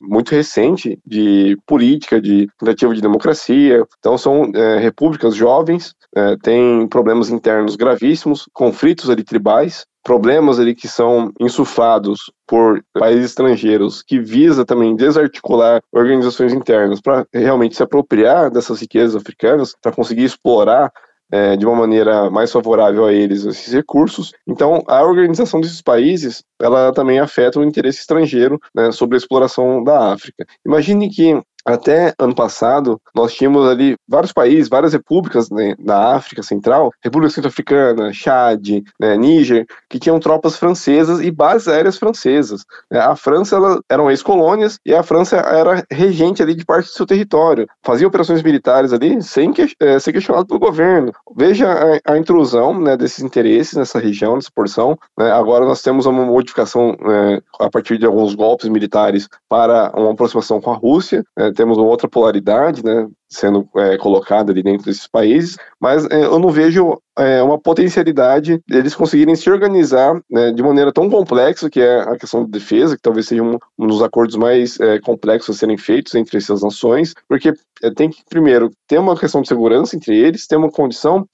[0.00, 3.84] muito recentes de política, de tentativa de democracia.
[3.98, 10.74] Então, são é, repúblicas jovens, é, têm problemas internos gravíssimos, conflitos ali tribais, problemas ali
[10.74, 17.82] que são insuflados por países estrangeiros que visa também desarticular organizações internas para realmente se
[17.82, 20.92] apropriar dessas riquezas africanas, para conseguir explorar
[21.32, 24.32] é, de uma maneira mais favorável a eles esses recursos.
[24.46, 29.82] Então, a organização desses países ela também afeta o interesse estrangeiro né, sobre a exploração
[29.82, 30.46] da África.
[30.64, 36.42] Imagine que até ano passado, nós tínhamos ali vários países, várias repúblicas né, da África
[36.42, 42.64] Central, República Centro-Africana, Chad, né, Níger, que tinham tropas francesas e bases aéreas francesas.
[42.90, 42.98] Né.
[42.98, 47.06] A França ela, eram ex-colônias e a França era regente ali de parte do seu
[47.06, 47.68] território.
[47.82, 51.12] Fazia operações militares ali sem que, é, ser questionado pelo governo.
[51.36, 54.98] Veja a, a intrusão né, desses interesses nessa região, nessa porção.
[55.16, 55.30] Né.
[55.30, 56.24] Agora nós temos uma
[56.60, 61.24] é, a partir de alguns golpes militares para uma aproximação com a Rússia.
[61.36, 66.24] Né, temos uma outra polaridade, né, sendo é, colocada ali dentro desses países, mas é,
[66.24, 71.70] eu não vejo é, uma potencialidade deles conseguirem se organizar né, de maneira tão complexa,
[71.70, 74.98] que é a questão da defesa, que talvez seja um, um dos acordos mais é,
[75.00, 79.40] complexos a serem feitos entre essas nações, porque é, tem que, primeiro, ter uma questão
[79.40, 81.26] de segurança entre eles, ter uma condição,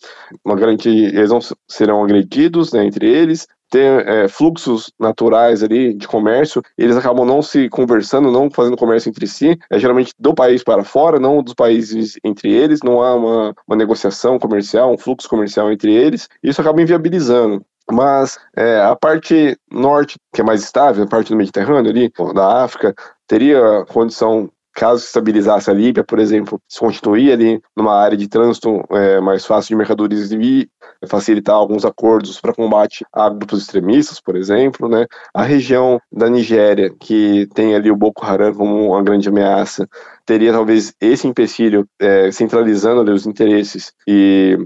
[0.45, 6.07] uma garantia, eles não serão agredidos né, entre eles, ter é, fluxos naturais ali de
[6.07, 10.63] comércio, eles acabam não se conversando, não fazendo comércio entre si, é geralmente do país
[10.63, 15.29] para fora, não dos países entre eles, não há uma, uma negociação comercial, um fluxo
[15.29, 17.65] comercial entre eles, isso acaba inviabilizando.
[17.91, 22.63] Mas é, a parte norte, que é mais estável, a parte do Mediterrâneo ali, da
[22.63, 22.95] África,
[23.27, 28.29] teria condição caso se estabilizasse a Líbia, por exemplo, se constituir ali numa área de
[28.29, 30.71] trânsito é, mais fácil de mercadorias e
[31.07, 35.07] facilitar alguns acordos para combate a grupos extremistas, por exemplo, né?
[35.35, 39.89] A região da Nigéria, que tem ali o Boko Haram como uma grande ameaça,
[40.25, 44.59] teria talvez esse empecilho é, centralizando ali os interesses e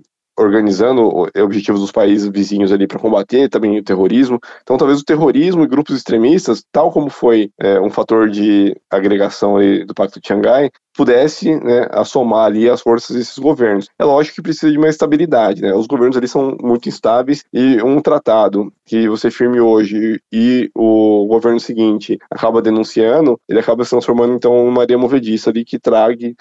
[0.43, 4.39] organizando objetivos dos países vizinhos ali para combater também o terrorismo.
[4.63, 9.57] Então, talvez o terrorismo e grupos extremistas, tal como foi é, um fator de agregação
[9.87, 13.89] do Pacto de Xangai, pudesse né, assomar ali as forças desses governos.
[13.99, 15.75] É lógico que precisa de uma estabilidade, né?
[15.75, 21.27] Os governos ali são muito instáveis e um tratado que você firme hoje e o
[21.27, 25.79] governo seguinte acaba denunciando, ele acaba se transformando então em uma Maria movediça ali que
[25.79, 26.35] trague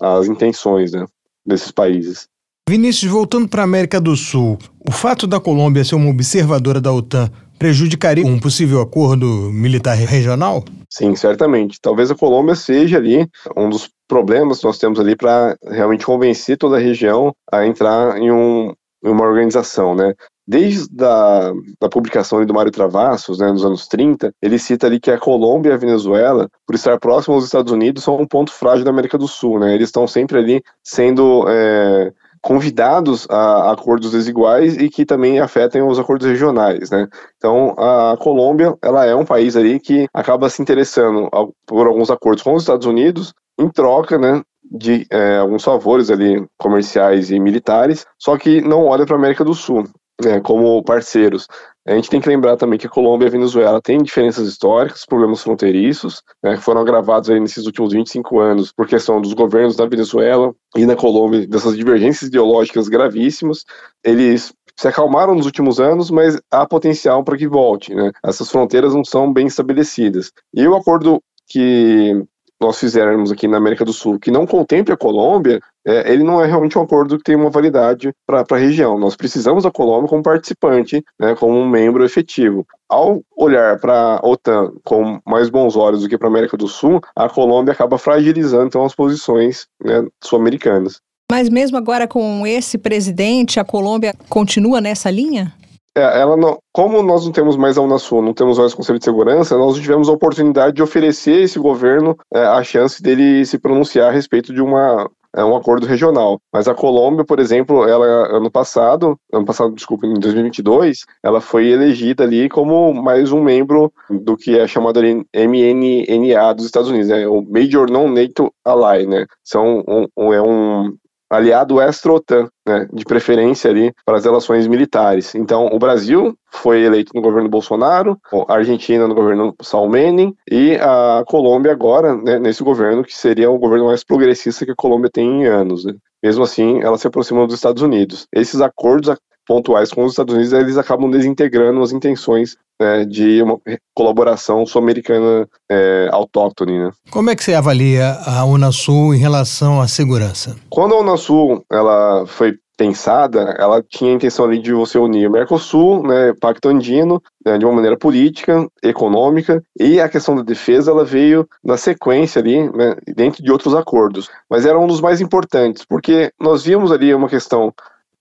[0.00, 1.04] as intenções né,
[1.44, 2.29] desses países.
[2.70, 4.56] Vinícius, voltando para a América do Sul,
[4.88, 7.28] o fato da Colômbia ser uma observadora da OTAN
[7.58, 10.64] prejudicaria um possível acordo militar regional?
[10.88, 11.80] Sim, certamente.
[11.82, 16.56] Talvez a Colômbia seja ali um dos problemas que nós temos ali para realmente convencer
[16.56, 18.72] toda a região a entrar em, um,
[19.04, 20.14] em uma organização, né?
[20.46, 25.10] Desde a da publicação do Mário Travassos, né, nos anos 30, ele cita ali que
[25.10, 28.84] a Colômbia e a Venezuela, por estar próximos aos Estados Unidos, são um ponto frágil
[28.84, 29.74] da América do Sul, né?
[29.74, 35.98] Eles estão sempre ali sendo é, convidados a acordos desiguais e que também afetem os
[35.98, 37.06] acordos regionais, né?
[37.36, 41.28] Então, a Colômbia, ela é um país ali que acaba se interessando
[41.66, 46.46] por alguns acordos com os Estados Unidos em troca, né, de é, alguns favores ali
[46.56, 49.84] comerciais e militares, só que não olha para a América do Sul
[50.24, 51.46] né, como parceiros.
[51.90, 55.04] A gente tem que lembrar também que a Colômbia e a Venezuela têm diferenças históricas,
[55.04, 59.74] problemas fronteiriços, né, que foram agravados aí nesses últimos 25 anos por questão dos governos
[59.74, 63.64] da Venezuela e na Colômbia, dessas divergências ideológicas gravíssimas.
[64.04, 67.92] Eles se acalmaram nos últimos anos, mas há potencial para que volte.
[67.92, 68.12] Né?
[68.24, 70.30] Essas fronteiras não são bem estabelecidas.
[70.54, 72.24] E o acordo que
[72.60, 76.42] nós fizermos aqui na América do Sul que não contemple a Colômbia, é, ele não
[76.42, 78.98] é realmente um acordo que tem uma validade para a região.
[78.98, 82.66] Nós precisamos da Colômbia como participante, né, como um membro efetivo.
[82.88, 86.68] Ao olhar para a OTAN com mais bons olhos do que para a América do
[86.68, 91.00] Sul, a Colômbia acaba fragilizando então, as posições né, sul-americanas.
[91.30, 95.54] Mas mesmo agora com esse presidente, a Colômbia continua nessa linha?
[96.00, 98.98] É, ela não, como nós não temos mais a Unasul, não temos mais o Conselho
[98.98, 103.58] de Segurança, nós tivemos a oportunidade de oferecer esse governo é, a chance dele se
[103.58, 106.40] pronunciar a respeito de uma é um acordo regional.
[106.52, 108.04] Mas a Colômbia, por exemplo, ela
[108.36, 113.92] ano passado, ano passado, desculpa, em 2022, ela foi elegida ali como mais um membro
[114.08, 117.26] do que é chamado ali MNNA dos Estados Unidos, né?
[117.28, 119.26] O Major Non-NATO Ally, né?
[119.44, 120.96] São um, um, é um
[121.30, 125.34] aliado extra-OTAN, né, de preferência ali para as relações militares.
[125.34, 131.22] Então, o Brasil foi eleito no governo Bolsonaro, a Argentina no governo Salmenen e a
[131.26, 135.42] Colômbia agora, né, nesse governo que seria o governo mais progressista que a Colômbia tem
[135.42, 135.84] em anos.
[135.84, 135.94] Né.
[136.22, 138.26] Mesmo assim, ela se aproxima dos Estados Unidos.
[138.34, 139.08] Esses acordos
[139.50, 143.58] pontuais com os Estados Unidos, eles acabam desintegrando as intenções né, de uma
[143.92, 146.78] colaboração sul-americana é, autóctone.
[146.78, 146.90] Né?
[147.10, 150.54] Como é que você avalia a Unasul em relação à segurança?
[150.68, 155.32] Quando a Unasul ela foi pensada, ela tinha a intenção ali de você unir o
[155.32, 160.92] Mercosul, né, Pacto Andino, né, de uma maneira política, econômica, e a questão da defesa
[160.92, 165.20] ela veio na sequência ali, né, dentro de outros acordos, mas era um dos mais
[165.20, 167.74] importantes, porque nós vimos ali uma questão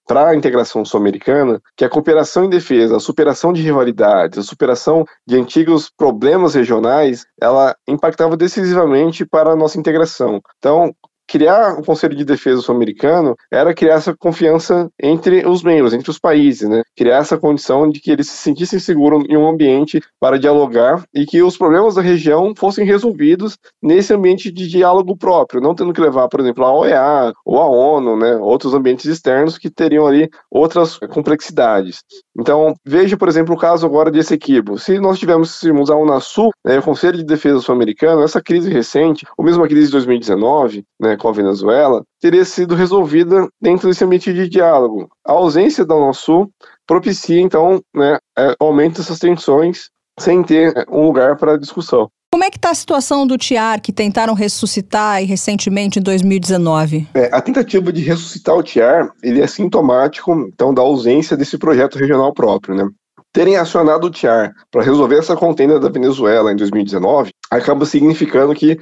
[0.09, 5.05] para a integração sul-americana que a cooperação em defesa, a superação de rivalidades, a superação
[5.27, 10.41] de antigos problemas regionais, ela impactava decisivamente para a nossa integração.
[10.57, 10.91] Então,
[11.29, 16.17] criar o Conselho de Defesa sul-americano era criar essa confiança entre os membros, entre os
[16.17, 16.81] países, né?
[16.97, 21.27] Criar essa condição de que eles se sentissem seguros em um ambiente para dialogar e
[21.27, 26.01] que os problemas da região fossem resolvidos nesse ambiente de diálogo próprio, não tendo que
[26.01, 28.35] levar, por exemplo, a OEA ou a ONU, né?
[28.37, 32.03] Outros ambientes externos que teriam ali outras complexidades.
[32.39, 34.79] Então, veja, por exemplo, o caso agora desse equipo.
[34.79, 39.43] Se nós tivéssemos a Unasul, né, o Conselho de Defesa sul-americano, essa crise recente, ou
[39.43, 44.33] mesmo a crise de 2019, né, com a Venezuela, teria sido resolvida dentro desse ambiente
[44.33, 45.09] de diálogo.
[45.25, 46.49] A ausência da Unasul
[46.87, 49.89] propicia, então, né, é, aumento dessas tensões
[50.19, 52.09] sem ter é, um lugar para discussão.
[52.31, 57.07] Como é que está a situação do TIAR, que tentaram ressuscitar recentemente em 2019?
[57.13, 61.97] É, a tentativa de ressuscitar o TIAR, ele é sintomático, então, da ausência desse projeto
[61.97, 62.87] regional próprio, né?
[63.33, 68.79] Terem acionado o TIAR para resolver essa contenda da Venezuela em 2019 acaba significando que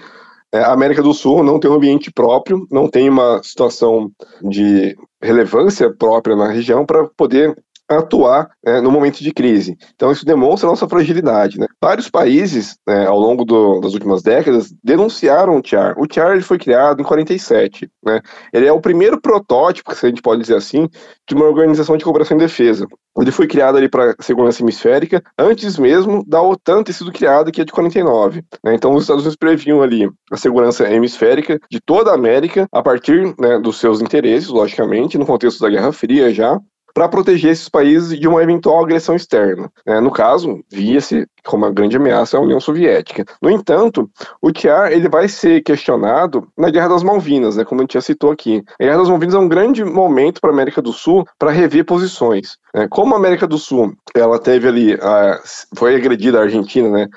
[0.59, 5.93] a América do Sul não tem um ambiente próprio, não tem uma situação de relevância
[5.93, 7.55] própria na região para poder
[7.89, 9.77] atuar né, no momento de crise.
[9.95, 11.57] Então isso demonstra a nossa fragilidade.
[11.57, 11.67] Né?
[11.81, 15.95] Vários países, né, ao longo do, das últimas décadas, denunciaram o TIAR.
[15.97, 17.89] O TIAR ele foi criado em 47.
[18.03, 18.21] Né?
[18.51, 20.89] Ele é o primeiro protótipo, se a gente pode dizer assim,
[21.27, 22.85] de uma organização de cooperação em defesa.
[23.19, 27.61] Ele foi criado ali para segurança hemisférica, antes mesmo da OTAN ter sido criada, que
[27.61, 28.43] é de 49.
[28.63, 28.75] Né?
[28.75, 33.35] Então os Estados Unidos previam ali a segurança hemisférica de toda a América, a partir
[33.39, 36.59] né, dos seus interesses, logicamente, no contexto da Guerra Fria já,
[36.97, 39.71] para proteger esses países de uma eventual agressão externa.
[39.85, 43.23] É, no caso, via-se como uma grande ameaça a União Soviética.
[43.39, 44.09] No entanto,
[44.41, 48.01] o TIAR ele vai ser questionado na Guerra das Malvinas, né, como a gente já
[48.01, 48.63] citou aqui.
[48.79, 51.85] A Guerra das Malvinas é um grande momento para a América do Sul para rever
[51.85, 52.57] posições.
[52.73, 55.39] É, como a América do Sul ela teve ali, a,
[55.75, 57.07] foi agredida a Argentina, né,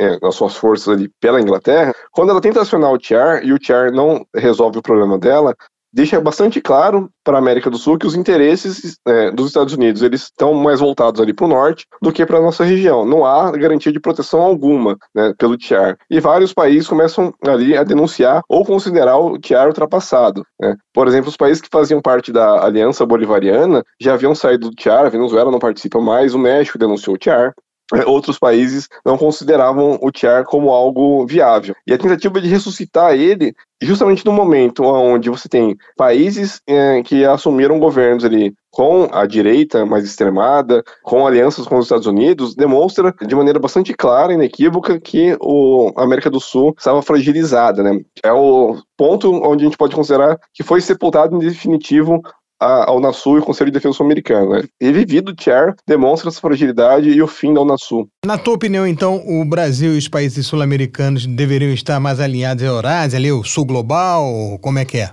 [0.00, 3.58] é, nas suas forças ali pela Inglaterra, quando ela tenta acionar o TIAR e o
[3.58, 5.54] TIAR não resolve o problema dela,
[5.92, 10.02] deixa bastante claro para a América do Sul que os interesses é, dos Estados Unidos
[10.02, 13.04] eles estão mais voltados ali para o norte do que para a nossa região.
[13.04, 15.96] Não há garantia de proteção alguma né, pelo TIAR.
[16.10, 20.44] E vários países começam ali a denunciar ou considerar o TIAR ultrapassado.
[20.60, 20.76] Né.
[20.92, 25.06] Por exemplo, os países que faziam parte da Aliança Bolivariana já haviam saído do TIAR,
[25.06, 27.52] a Venezuela não participa mais, o México denunciou o TIAR,
[28.06, 31.74] outros países não consideravam o TIAR como algo viável.
[31.86, 37.24] E a tentativa de ressuscitar ele, justamente no momento onde você tem países é, que
[37.24, 43.12] assumiram governos ali com a direita mais extremada, com alianças com os Estados Unidos, demonstra
[43.26, 47.82] de maneira bastante clara e inequívoca que o, a América do Sul estava fragilizada.
[47.82, 48.00] Né?
[48.22, 52.22] É o ponto onde a gente pode considerar que foi sepultado em definitivo
[52.60, 54.50] a, a Unasul e o Conselho de Defesa Sul-Americano.
[54.50, 54.64] Né?
[54.80, 58.08] E Chair demonstra essa fragilidade e o fim da Unasul.
[58.24, 62.66] Na tua opinião, então, o Brasil e os países sul-americanos deveriam estar mais alinhados à
[62.66, 65.10] Eurásia, ali, o Sul Global, como é que é?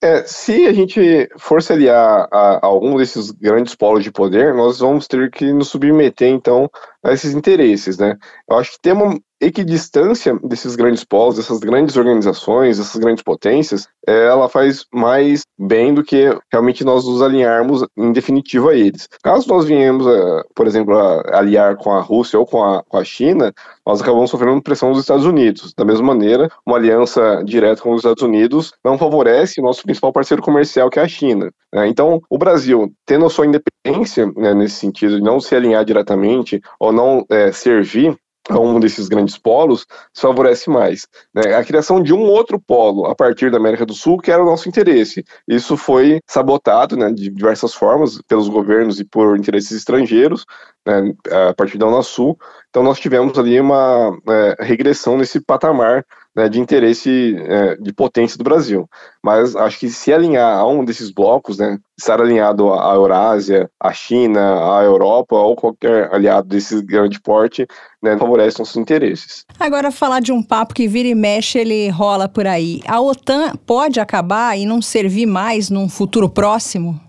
[0.00, 4.54] É, se a gente for se aliar a, a, algum desses grandes polos de poder,
[4.54, 6.70] nós vamos ter que nos submeter, então,
[7.08, 8.16] a esses interesses, né?
[8.48, 13.88] Eu acho que tem uma, equidistância desses grandes polos, dessas grandes organizações, dessas grandes potências,
[14.06, 19.08] é, ela faz mais bem do que realmente nós nos alinharmos em definitivo a eles.
[19.22, 23.04] Caso nós é, por exemplo, a aliar com a Rússia ou com a, com a
[23.04, 23.52] China,
[23.86, 25.72] nós acabamos sofrendo pressão dos Estados Unidos.
[25.76, 30.12] Da mesma maneira, uma aliança direta com os Estados Unidos não favorece o nosso principal
[30.12, 31.50] parceiro comercial, que é a China.
[31.72, 31.86] Né?
[31.88, 36.60] Então, o Brasil, tendo a sua independência né, nesse sentido de não se alinhar diretamente
[36.80, 38.18] ou não é, servir
[38.48, 41.06] a um desses grandes polos, se favorece mais.
[41.34, 41.54] Né?
[41.54, 44.46] A criação de um outro polo a partir da América do Sul, que era o
[44.46, 45.22] nosso interesse.
[45.46, 50.46] Isso foi sabotado né, de diversas formas pelos governos e por interesses estrangeiros,
[50.86, 51.14] né,
[51.50, 52.38] a partir da Unasul.
[52.70, 56.04] Então nós tivemos ali uma é, regressão nesse patamar
[56.38, 58.88] né, de interesse é, de potência do Brasil.
[59.20, 63.92] Mas acho que se alinhar a um desses blocos, né, estar alinhado à Eurásia, à
[63.92, 67.66] China, à Europa ou qualquer aliado desse grande porte,
[68.00, 69.44] né, favorece nossos interesses.
[69.58, 72.82] Agora falar de um papo que vira e mexe, ele rola por aí.
[72.86, 77.00] A OTAN pode acabar e não servir mais num futuro próximo?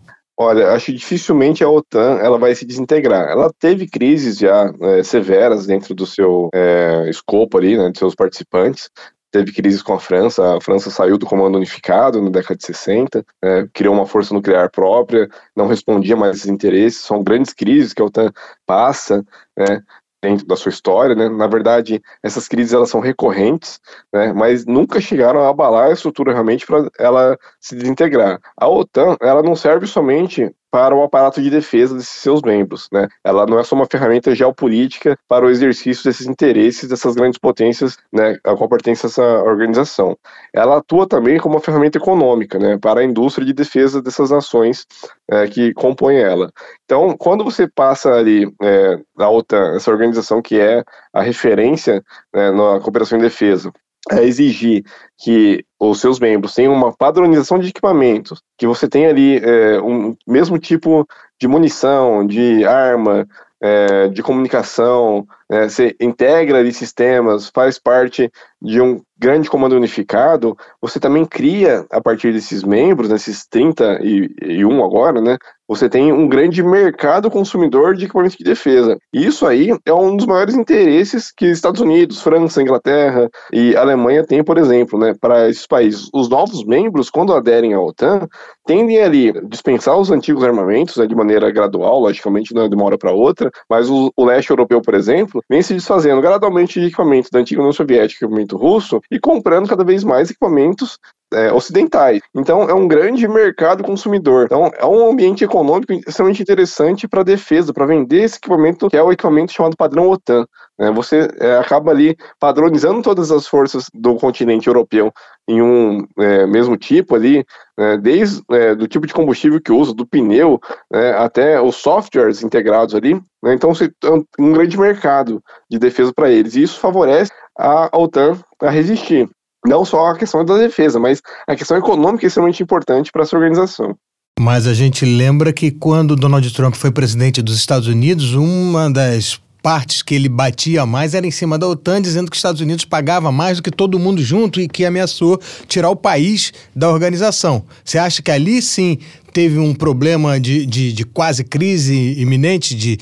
[0.42, 3.30] Olha, acho que dificilmente a OTAN ela vai se desintegrar.
[3.30, 8.16] Ela teve crises já é, severas dentro do seu é, escopo ali, né, de seus
[8.16, 8.90] participantes
[9.32, 13.26] teve crises com a França, a França saiu do comando unificado na década de 60,
[13.44, 18.02] é, criou uma força nuclear própria, não respondia mais esses interesses, são grandes crises que
[18.02, 18.32] a OTAN
[18.66, 19.24] passa,
[19.58, 19.84] né?
[20.22, 21.30] dentro da sua história, né?
[21.30, 23.80] Na verdade, essas crises elas são recorrentes,
[24.14, 24.34] né?
[24.34, 28.40] Mas nunca chegaram a abalar a estrutura realmente para ela se desintegrar.
[28.58, 32.88] A OTAN, ela não serve somente para o aparato de defesa desses seus membros.
[32.92, 33.08] Né?
[33.24, 37.98] Ela não é só uma ferramenta geopolítica para o exercício desses interesses dessas grandes potências
[38.12, 40.18] né, a qual pertence essa organização.
[40.54, 44.86] Ela atua também como uma ferramenta econômica né, para a indústria de defesa dessas nações
[45.30, 46.52] é, que compõem ela.
[46.86, 52.04] Então, quando você passa ali é, a OTAN, essa organização que é a referência
[52.34, 53.72] né, na cooperação em defesa,
[54.18, 54.84] exigir
[55.18, 60.16] que os seus membros tenham uma padronização de equipamentos, que você tenha ali é, um
[60.28, 61.08] mesmo tipo
[61.40, 63.28] de munição, de arma,
[63.62, 68.32] é, de comunicação, é, você integra ali sistemas, faz parte
[68.62, 75.22] de um grande comando unificado, você também cria, a partir desses membros, nesses 31 agora,
[75.22, 75.38] né,
[75.70, 78.98] você tem um grande mercado consumidor de equipamentos de defesa.
[79.14, 84.26] E isso aí é um dos maiores interesses que Estados Unidos, França, Inglaterra e Alemanha
[84.26, 86.10] têm, por exemplo, né, para esses países.
[86.12, 88.28] Os novos membros, quando aderem à OTAN,
[88.66, 92.76] tendem ali a dispensar os antigos armamentos né, de maneira gradual, logicamente não é de
[92.76, 96.80] uma hora para outra, mas o, o, leste europeu, por exemplo, vem se desfazendo gradualmente
[96.80, 100.98] de equipamentos da antiga União Soviética e equipamento russo e comprando cada vez mais equipamentos
[101.34, 102.22] é, ocidentais.
[102.36, 104.46] Então, é um grande mercado consumidor.
[104.46, 109.04] Então, é um ambiente econômico extremamente interessante para defesa, para vender esse equipamento, que é
[109.04, 110.46] o equipamento chamado padrão OTAN.
[110.78, 110.92] Né?
[110.92, 115.12] Você é, acaba ali padronizando todas as forças do continente europeu
[115.48, 117.46] em um é, mesmo tipo ali,
[117.78, 117.98] né?
[117.98, 120.60] desde é, do tipo de combustível que usa, do pneu,
[120.92, 121.12] né?
[121.12, 123.22] até os softwares integrados ali.
[123.46, 123.90] Então, você
[124.38, 126.56] um grande mercado de defesa para eles.
[126.56, 129.30] E isso favorece a OTAN a resistir
[129.66, 133.36] não só a questão da defesa, mas a questão econômica é extremamente importante para essa
[133.36, 133.96] organização.
[134.40, 139.42] Mas a gente lembra que quando Donald Trump foi presidente dos Estados Unidos, uma das
[139.62, 142.86] partes que ele batia mais era em cima da OTAN, dizendo que os Estados Unidos
[142.86, 147.64] pagava mais do que todo mundo junto e que ameaçou tirar o país da organização.
[147.84, 148.98] Você acha que ali sim
[149.34, 152.98] teve um problema de, de, de quase crise iminente de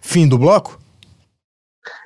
[0.00, 0.79] fim do bloco?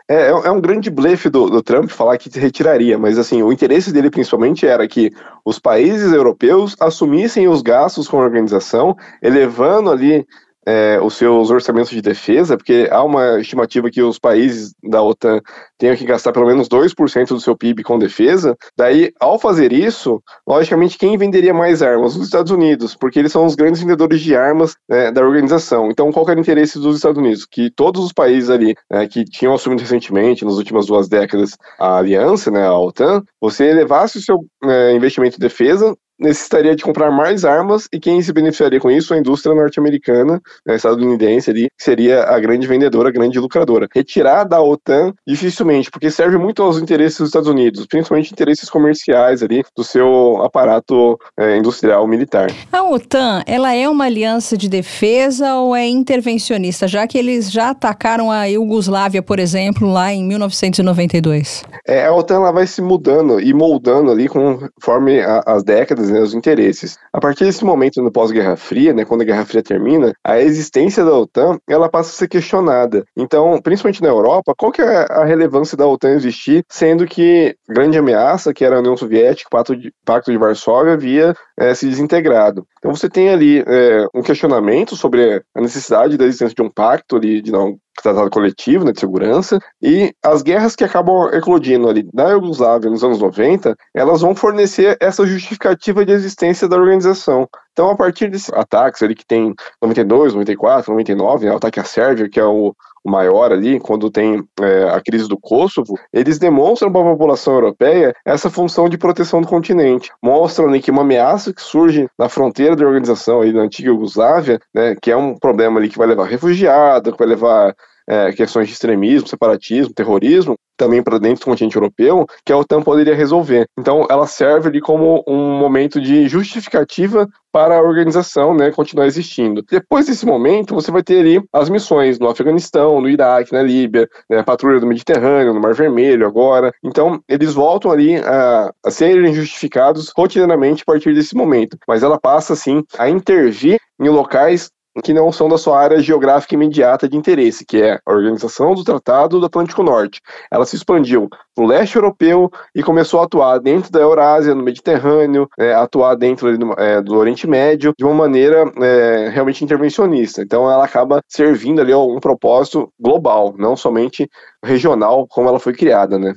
[0.08, 3.42] É, é, é um grande blefe do, do, Trump falar que se retiraria, mas assim,
[3.42, 5.10] o interesse dele principalmente era que
[5.42, 10.26] os países europeus assumissem os gastos com a organização, elevando ali
[10.66, 15.40] é, os seus orçamentos de defesa, porque há uma estimativa que os países da OTAN
[15.78, 18.56] tenham que gastar pelo menos 2% do seu PIB com defesa.
[18.76, 22.16] Daí, ao fazer isso, logicamente, quem venderia mais armas?
[22.16, 25.90] Os Estados Unidos, porque eles são os grandes vendedores de armas né, da organização.
[25.90, 27.46] Então, qual era o interesse dos Estados Unidos?
[27.46, 31.98] Que todos os países ali né, que tinham assumido recentemente, nas últimas duas décadas, a
[31.98, 35.94] aliança, né, a OTAN, você elevasse o seu é, investimento em defesa
[36.24, 39.14] necessitaria de comprar mais armas e quem se beneficiaria com isso?
[39.14, 43.86] A indústria norte-americana, né, estadunidense ali, seria a grande vendedora, a grande lucradora.
[43.94, 49.42] Retirar da OTAN, dificilmente, porque serve muito aos interesses dos Estados Unidos, principalmente interesses comerciais
[49.42, 52.50] ali do seu aparato é, industrial militar.
[52.72, 57.70] A OTAN, ela é uma aliança de defesa ou é intervencionista, já que eles já
[57.70, 61.64] atacaram a Iugoslávia, por exemplo, lá em 1992?
[61.86, 66.20] É, a OTAN ela vai se mudando e moldando ali conforme a, as décadas né,
[66.20, 66.96] os interesses.
[67.12, 71.04] A partir desse momento no pós-Guerra Fria, né, quando a Guerra Fria termina, a existência
[71.04, 73.04] da OTAN ela passa a ser questionada.
[73.16, 77.98] Então, principalmente na Europa, qual que é a relevância da OTAN existir, sendo que grande
[77.98, 81.88] ameaça, que era a União Soviética, o Pacto de, Pacto de Varsóvia, havia é, se
[81.88, 82.66] desintegrado.
[82.78, 87.16] Então você tem ali é, um questionamento sobre a necessidade da existência de um pacto
[87.16, 92.08] ali, de não tratado coletivo né, de segurança, e as guerras que acabam eclodindo ali
[92.12, 97.48] na Iugoslávia nos anos 90, elas vão fornecer essa justificativa de existência da organização.
[97.72, 101.84] Então, a partir desses ataques ali que tem 92, 94, 99, né, o ataque à
[101.84, 102.74] Sérvia, que é o
[103.04, 108.14] maior ali, quando tem é, a crise do Kosovo, eles demonstram para a população europeia
[108.24, 110.10] essa função de proteção do continente.
[110.22, 114.60] Mostram ali que uma ameaça que surge na fronteira da organização aí da antiga Yugoslávia,
[114.74, 117.74] né, que é um problema ali que vai levar refugiado, que vai levar
[118.08, 122.82] é, questões de extremismo, separatismo, terrorismo, também para dentro do continente europeu, que a OTAN
[122.82, 123.66] poderia resolver.
[123.78, 129.62] Então, ela serve ali como um momento de justificativa para a organização né, continuar existindo.
[129.70, 134.08] Depois desse momento, você vai ter ali as missões no Afeganistão, no Iraque, na Líbia,
[134.28, 136.72] né, patrulha do Mediterrâneo, no Mar Vermelho agora.
[136.82, 141.78] Então, eles voltam ali a, a serem justificados rotineiramente a partir desse momento.
[141.86, 144.70] Mas ela passa, assim, a intervir em locais
[145.02, 148.84] que não são da sua área geográfica imediata de interesse, que é a Organização do
[148.84, 150.20] Tratado do Atlântico Norte.
[150.50, 155.48] Ela se expandiu no leste europeu e começou a atuar dentro da Eurásia, no Mediterrâneo,
[155.58, 160.42] é, atuar dentro do, é, do, Oriente Médio de uma maneira é, realmente intervencionista.
[160.42, 164.28] Então ela acaba servindo ali a um propósito global, não somente
[164.64, 166.34] regional, como ela foi criada, né?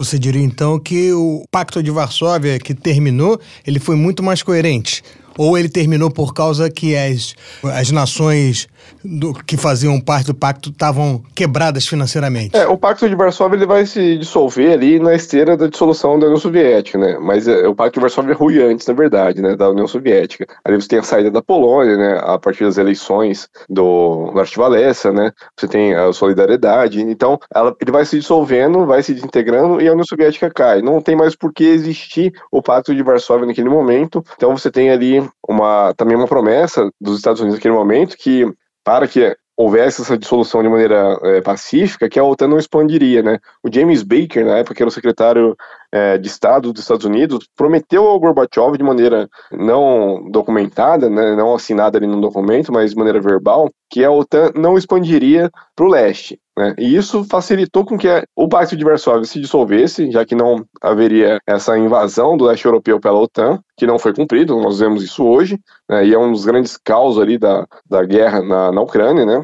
[0.00, 5.02] Você diria então que o Pacto de Varsóvia que terminou, ele foi muito mais coerente
[5.38, 7.34] ou ele terminou por causa que as,
[7.64, 8.68] as nações
[9.04, 12.56] do, que faziam parte do pacto estavam quebradas financeiramente?
[12.56, 16.26] É, o Pacto de Varsóvia ele vai se dissolver ali na esteira da dissolução da
[16.26, 17.18] União Soviética, né?
[17.20, 20.46] Mas é, o Pacto de Varsóvia é ruim antes, na verdade, né, da União Soviética.
[20.64, 25.12] Ali você tem a saída da Polônia, né, a partir das eleições do Norte Valessa,
[25.12, 25.32] né?
[25.56, 27.00] Você tem a solidariedade.
[27.00, 30.82] Então, ela, ele vai se dissolvendo, vai se desintegrando e a União Soviética cai.
[30.82, 34.24] Não tem mais por que existir o Pacto de Varsóvia naquele momento.
[34.36, 38.46] Então, você tem ali uma também uma promessa dos Estados Unidos naquele momento que
[38.84, 43.40] para que houvesse essa dissolução de maneira é, pacífica, que a OTAN não expandiria, né?
[43.60, 45.56] O James Baker, na época, que era o secretário
[45.92, 51.54] é, de Estado dos Estados Unidos, prometeu ao Gorbachev de maneira não documentada, né, não
[51.54, 55.88] assinada ali no documento, mas de maneira verbal, que a OTAN não expandiria para o
[55.88, 56.38] leste.
[56.56, 56.74] Né?
[56.76, 61.40] E isso facilitou com que o Pacto de Varsóvia se dissolvesse, já que não haveria
[61.46, 65.58] essa invasão do leste europeu pela OTAN, que não foi cumprido, nós vemos isso hoje,
[65.88, 66.04] né?
[66.04, 69.42] e é um dos grandes causos ali da, da guerra na, na Ucrânia, né?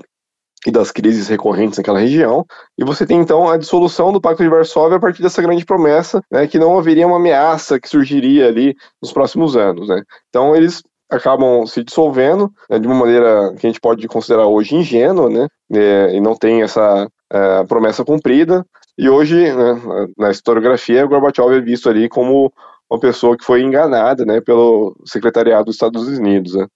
[0.66, 2.44] E das crises recorrentes naquela região.
[2.78, 6.22] E você tem então a dissolução do Pacto de Varsóvia a partir dessa grande promessa,
[6.30, 9.88] né, que não haveria uma ameaça que surgiria ali nos próximos anos.
[9.88, 10.02] Né?
[10.28, 14.74] Então eles acabam se dissolvendo né, de uma maneira que a gente pode considerar hoje
[14.74, 18.64] ingênua, né, é, e não tem essa é, promessa cumprida.
[18.96, 19.80] E hoje, né,
[20.16, 22.52] na historiografia, Gorbachev é visto ali como
[22.90, 26.54] uma pessoa que foi enganada né, pelo secretariado dos Estados Unidos.
[26.54, 26.66] Né.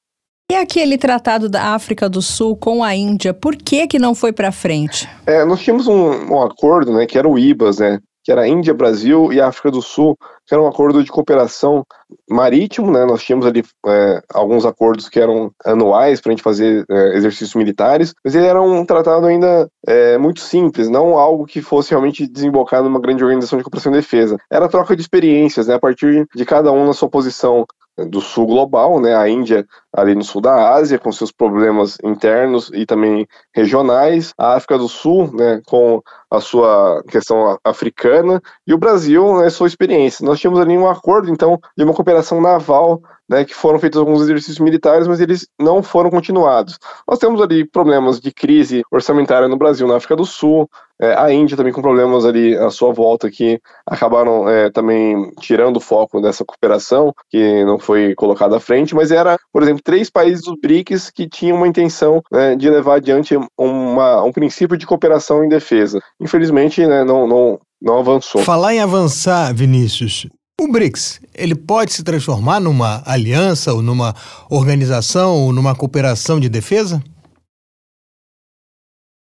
[0.51, 4.33] E aquele tratado da África do Sul com a Índia, por que que não foi
[4.33, 5.07] para frente?
[5.27, 8.73] É, nós tínhamos um, um, acordo, né, que era o IBAS, né, que era Índia,
[8.73, 11.85] Brasil e África do Sul, que era um acordo de cooperação
[12.29, 13.05] marítimo, né?
[13.05, 17.55] Nós tínhamos ali é, alguns acordos que eram anuais para a gente fazer é, exercícios
[17.55, 22.27] militares, mas ele era um tratado ainda é, muito simples, não algo que fosse realmente
[22.27, 24.37] desembocar numa grande organização de cooperação e defesa.
[24.51, 25.75] Era troca de experiências, né?
[25.75, 27.67] A partir de cada um na sua posição
[28.07, 29.17] do sul global, né?
[29.17, 34.55] A Índia ali no sul da Ásia com seus problemas internos e também regionais, a
[34.55, 40.25] África do Sul, né, com a sua questão africana e o Brasil, né, sua experiência.
[40.25, 44.23] Nós tínhamos ali um acordo então de uma cooperação naval né, que foram feitos alguns
[44.23, 46.79] exercícios militares, mas eles não foram continuados.
[47.07, 50.69] Nós temos ali problemas de crise orçamentária no Brasil, na África do Sul,
[51.01, 55.77] é, a Índia também com problemas ali à sua volta que acabaram é, também tirando
[55.77, 60.11] o foco dessa cooperação, que não foi colocada à frente, mas era, por exemplo, três
[60.11, 64.87] países do BRICS que tinham uma intenção né, de levar adiante uma, um princípio de
[64.87, 66.01] cooperação em defesa.
[66.21, 68.43] Infelizmente, né, não, não, não avançou.
[68.43, 70.27] Falar em avançar, Vinícius,
[70.61, 74.15] o BRICS, ele pode se transformar numa aliança ou numa
[74.51, 77.03] organização ou numa cooperação de defesa?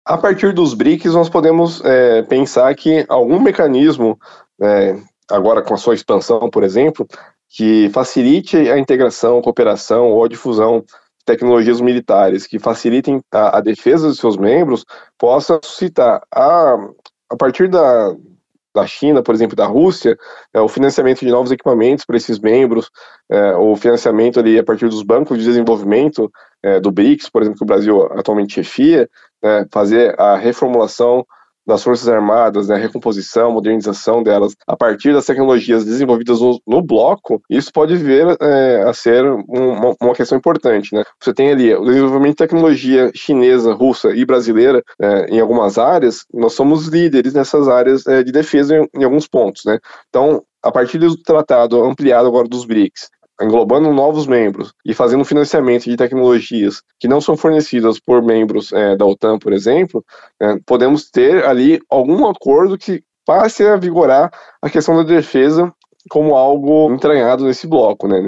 [0.06, 4.18] A partir dos BRICS, nós podemos é, pensar que algum mecanismo,
[4.60, 4.98] é,
[5.30, 7.06] agora com a sua expansão, por exemplo,
[7.48, 13.60] que facilite a integração, cooperação ou a difusão de tecnologias militares, que facilitem a, a
[13.62, 14.84] defesa dos seus membros,
[15.18, 16.76] possa suscitar a,
[17.30, 18.14] a partir da,
[18.74, 20.18] da China, por exemplo, da Rússia,
[20.52, 22.90] é, o financiamento de novos equipamentos para esses membros,
[23.30, 26.30] é, o financiamento ali a partir dos bancos de desenvolvimento
[26.62, 29.08] é, do BRICS, por exemplo, que o Brasil atualmente chefia,
[29.42, 31.24] né, fazer a reformulação
[31.66, 37.42] das Forças Armadas, né, recomposição, modernização delas, a partir das tecnologias desenvolvidas no, no bloco,
[37.48, 40.94] isso pode vir é, a ser uma, uma, questão importante.
[40.94, 41.02] Né?
[41.20, 46.24] Você tem ali o desenvolvimento de tecnologia chinesa, russa e brasileira é, em algumas áreas,
[46.32, 49.64] nós somos líderes nessas áreas é, de defesa em, em alguns pontos.
[49.64, 49.78] Né?
[50.08, 53.10] Então, a partir do tratado ampliado agora dos BRICS,
[53.41, 58.97] englobando novos membros e fazendo financiamento de tecnologias que não são fornecidas por membros é,
[58.97, 60.05] da OTAN, por exemplo,
[60.41, 64.30] é, podemos ter ali algum acordo que passe a vigorar
[64.62, 65.72] a questão da defesa
[66.11, 68.20] como algo entranhado nesse bloco, né?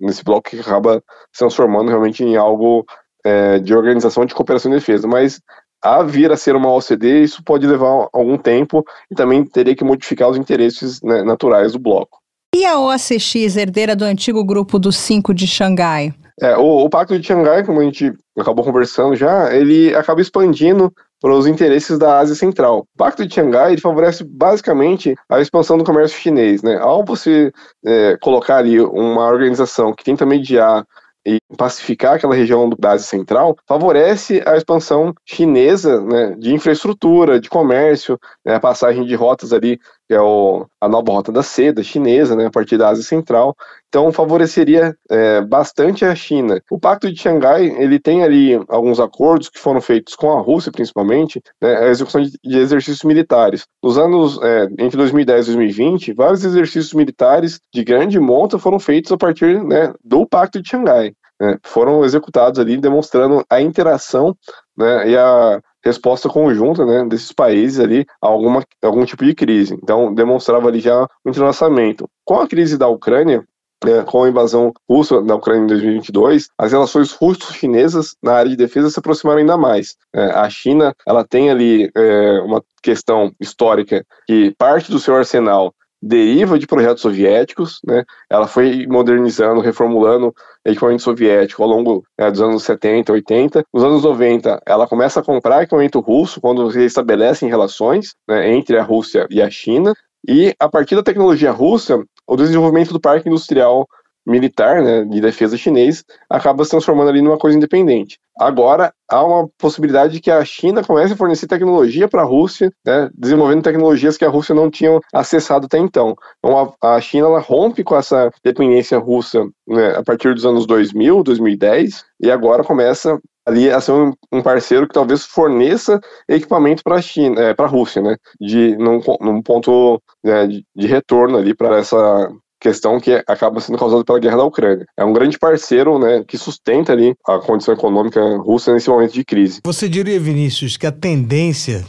[0.00, 1.02] Nesse bloco que acaba
[1.32, 2.86] se transformando realmente em algo
[3.24, 5.08] é, de organização de cooperação e defesa.
[5.08, 5.40] Mas
[5.82, 9.84] a vir a ser uma OCDE, isso pode levar algum tempo e também teria que
[9.84, 12.23] modificar os interesses né, naturais do bloco.
[12.54, 16.14] E a OACX, herdeira do antigo grupo dos cinco de Xangai?
[16.40, 20.92] É, o, o Pacto de Xangai, como a gente acabou conversando já, ele acaba expandindo
[21.20, 22.80] para os interesses da Ásia Central.
[22.80, 26.62] O Pacto de Xangai ele favorece basicamente a expansão do comércio chinês.
[26.62, 26.76] Né?
[26.76, 27.52] Ao você
[27.84, 30.84] é, colocar ali uma organização que tenta mediar
[31.26, 37.48] e pacificar aquela região da Ásia Central, favorece a expansão chinesa né, de infraestrutura, de
[37.48, 41.82] comércio, né, a passagem de rotas ali, que é o, a nova rota da seda
[41.82, 43.54] chinesa, né, a partir da Ásia Central.
[43.88, 46.60] Então, favoreceria é, bastante a China.
[46.70, 50.72] O Pacto de Xangai, ele tem ali alguns acordos que foram feitos com a Rússia,
[50.72, 53.66] principalmente, né, a execução de, de, exercícios militares.
[53.82, 59.12] Nos anos, é, entre 2010 e 2020, vários exercícios militares de grande monta foram feitos
[59.12, 61.12] a partir né, do Pacto de Xangai.
[61.40, 64.36] Né, foram executados ali, demonstrando a interação
[64.76, 69.74] né, e a resposta conjunta né, desses países ali a alguma, algum tipo de crise.
[69.74, 72.08] Então, demonstrava ali já um entrelaçamento.
[72.24, 73.44] Com a crise da Ucrânia,
[73.86, 78.56] é, com a invasão russa na Ucrânia em 2022, as relações russo-chinesas na área de
[78.56, 79.96] defesa se aproximaram ainda mais.
[80.14, 85.74] É, a China ela tem ali é, uma questão histórica que parte do seu arsenal
[86.06, 88.04] deriva de projetos soviéticos, né?
[88.28, 93.64] Ela foi modernizando, reformulando equipamento soviético ao longo né, dos anos 70, 80.
[93.72, 98.76] Nos anos 90, ela começa a comprar equipamento russo quando se estabelecem relações né, entre
[98.76, 99.94] a Rússia e a China.
[100.28, 103.88] E a partir da tecnologia russa, o desenvolvimento do parque industrial
[104.26, 108.18] militar, né, de defesa chinês, acaba se transformando ali numa coisa independente.
[108.38, 112.72] Agora, há uma possibilidade de que a China comece a fornecer tecnologia para a Rússia,
[112.84, 116.16] né, desenvolvendo tecnologias que a Rússia não tinha acessado até então.
[116.38, 121.22] Então, a, a China rompe com essa dependência russa né, a partir dos anos 2000,
[121.22, 126.96] 2010, e agora começa ali a ser um, um, parceiro que talvez forneça equipamento para
[126.96, 131.36] a China, é, para a Rússia, né, de num, num ponto né, de, de retorno
[131.38, 132.30] ali para essa
[132.64, 134.86] questão que acaba sendo causada pela guerra da Ucrânia.
[134.96, 139.22] É um grande parceiro, né, que sustenta ali a condição econômica russa nesse momento de
[139.22, 139.60] crise.
[139.62, 141.84] Você diria, Vinícius, que a tendência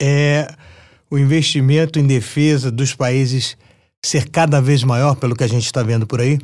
[0.00, 0.46] é
[1.10, 3.56] o investimento em defesa dos países
[4.06, 6.38] ser cada vez maior pelo que a gente está vendo por aí?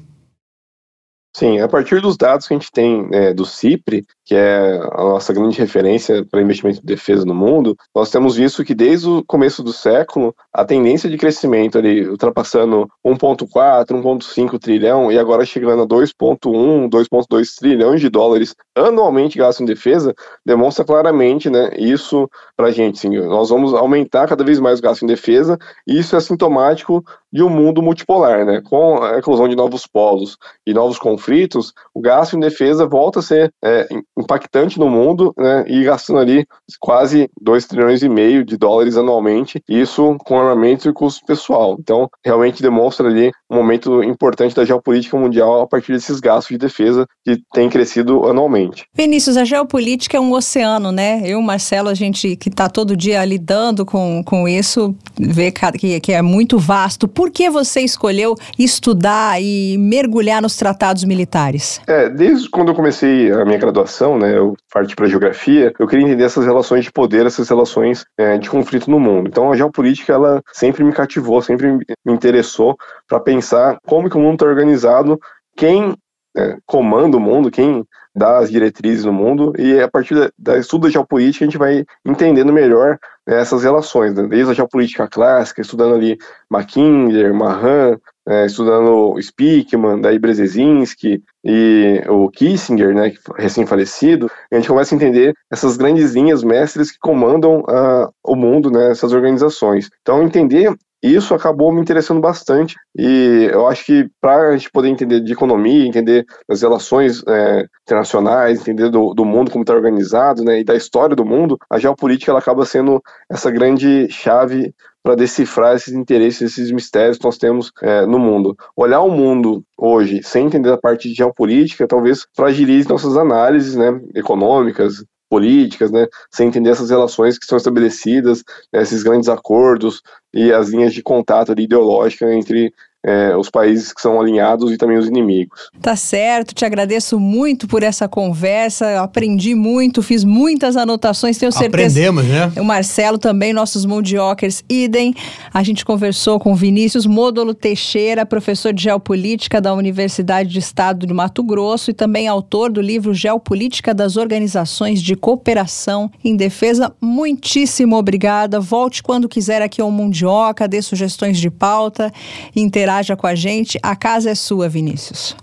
[1.36, 5.02] Sim, a partir dos dados que a gente tem né, do CIPRE, que é a
[5.02, 9.24] nossa grande referência para investimento em defesa no mundo, nós temos visto que desde o
[9.24, 15.82] começo do século, a tendência de crescimento ali, ultrapassando 1,4, 1,5 trilhão e agora chegando
[15.82, 20.14] a 2,1, 2,2 trilhões de dólares anualmente gasto em defesa,
[20.44, 22.98] demonstra claramente né, isso para a gente.
[22.98, 27.04] Sim, nós vamos aumentar cada vez mais o gasto em defesa e isso é sintomático
[27.32, 28.62] de um mundo multipolar, né?
[28.64, 33.22] Com a eclosão de novos polos e novos conflitos, o gasto em defesa volta a
[33.22, 35.64] ser é, impactante no mundo, né?
[35.66, 36.46] E gastando ali
[36.80, 41.76] quase 2 trilhões e meio de dólares anualmente, isso com armamento e custo pessoal.
[41.78, 46.58] Então, realmente demonstra ali um momento importante da geopolítica mundial a partir desses gastos de
[46.58, 48.86] defesa que tem crescido anualmente.
[48.94, 51.22] Vinícius, a geopolítica é um oceano, né?
[51.24, 56.12] Eu, Marcelo, a gente que está todo dia lidando com, com isso, vê que, que
[56.12, 57.08] é muito vasto.
[57.08, 61.80] Por que você escolheu estudar e mergulhar nos tratados militares?
[61.86, 66.04] É, desde quando eu comecei a minha graduação, né, eu parti para geografia, eu queria
[66.04, 69.28] entender essas relações de poder, essas relações é, de conflito no mundo.
[69.28, 72.76] Então a geopolítica ela sempre me cativou, sempre me interessou
[73.08, 75.18] para pensar como que o mundo está organizado,
[75.56, 75.96] quem
[76.36, 77.84] é, comanda o mundo, quem
[78.14, 81.58] dá as diretrizes no mundo, e a partir da, da estudo da geopolítica a gente
[81.58, 84.26] vai entendendo melhor né, essas relações, né?
[84.28, 86.16] desde a geopolítica clássica, estudando ali
[86.48, 94.94] Mackinder, Mahan, é, estudando Spickman, daí Brzezinski e o Kissinger, né, recém-falecido, a gente começa
[94.94, 99.90] a entender essas grandes linhas mestres que comandam uh, o mundo, né, essas organizações.
[100.00, 100.74] Então, entender
[101.12, 105.32] isso acabou me interessando bastante e eu acho que para a gente poder entender de
[105.32, 110.64] economia, entender as relações é, internacionais, entender do, do mundo como está organizado, né, e
[110.64, 115.92] da história do mundo, a geopolítica ela acaba sendo essa grande chave para decifrar esses
[115.92, 118.56] interesses, esses mistérios que nós temos é, no mundo.
[118.74, 124.00] Olhar o mundo hoje sem entender a parte de geopolítica talvez fragilize nossas análises né,
[124.14, 130.00] econômicas, políticas, né, sem entender essas relações que são estabelecidas, né, esses grandes acordos
[130.32, 132.72] e as linhas de contato ideológica entre
[133.04, 135.68] é, os países que são alinhados e também os inimigos.
[135.82, 142.00] Tá certo, te agradeço muito por essa conversa, aprendi muito, fiz muitas anotações, tenho certeza.
[142.00, 142.50] Aprendemos, né?
[142.56, 145.14] O Marcelo também, nossos mundiokers, idem.
[145.52, 151.12] A gente conversou com Vinícius Módulo Teixeira, professor de Geopolítica da Universidade de Estado de
[151.12, 156.90] Mato Grosso e também autor do livro Geopolítica das Organizações de Cooperação em Defesa.
[157.02, 158.58] Muitíssimo obrigada.
[158.58, 162.10] Volte quando quiser aqui ao Mundioca, dê sugestões de pauta,
[162.56, 163.78] interage interaja com a gente.
[163.82, 165.36] A casa é sua, Vinícius.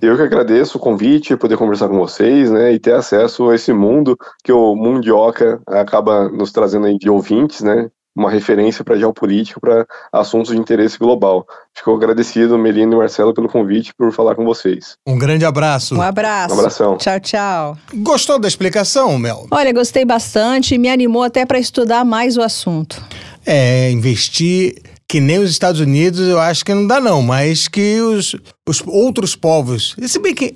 [0.00, 3.72] Eu que agradeço o convite, poder conversar com vocês, né, e ter acesso a esse
[3.72, 9.58] mundo que o Mundioca acaba nos trazendo aí de ouvintes, né, uma referência para geopolítica,
[9.58, 11.46] para assuntos de interesse global.
[11.74, 14.96] Fico agradecido, Melina e Marcelo, pelo convite por falar com vocês.
[15.06, 15.94] Um grande abraço.
[15.94, 16.54] Um abraço.
[16.54, 16.96] Um abração.
[16.98, 17.78] Tchau, tchau.
[17.94, 19.46] Gostou da explicação, Mel?
[19.50, 23.02] Olha, gostei bastante e me animou até para estudar mais o assunto.
[23.44, 28.00] É, investir que nem os Estados Unidos, eu acho que não dá não, mas que
[28.00, 28.34] os,
[28.68, 30.52] os outros povos, e se bem que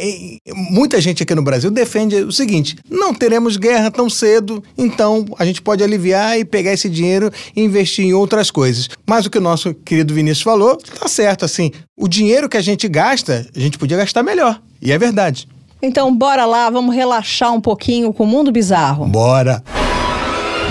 [0.54, 5.44] muita gente aqui no Brasil defende o seguinte, não teremos guerra tão cedo, então a
[5.44, 8.88] gente pode aliviar e pegar esse dinheiro e investir em outras coisas.
[9.08, 12.62] Mas o que o nosso querido Vinícius falou, tá certo, assim, o dinheiro que a
[12.62, 15.46] gente gasta, a gente podia gastar melhor, e é verdade.
[15.82, 19.06] Então bora lá, vamos relaxar um pouquinho com o mundo bizarro.
[19.06, 19.62] Bora!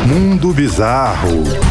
[0.07, 1.68] Mundo Bizarro.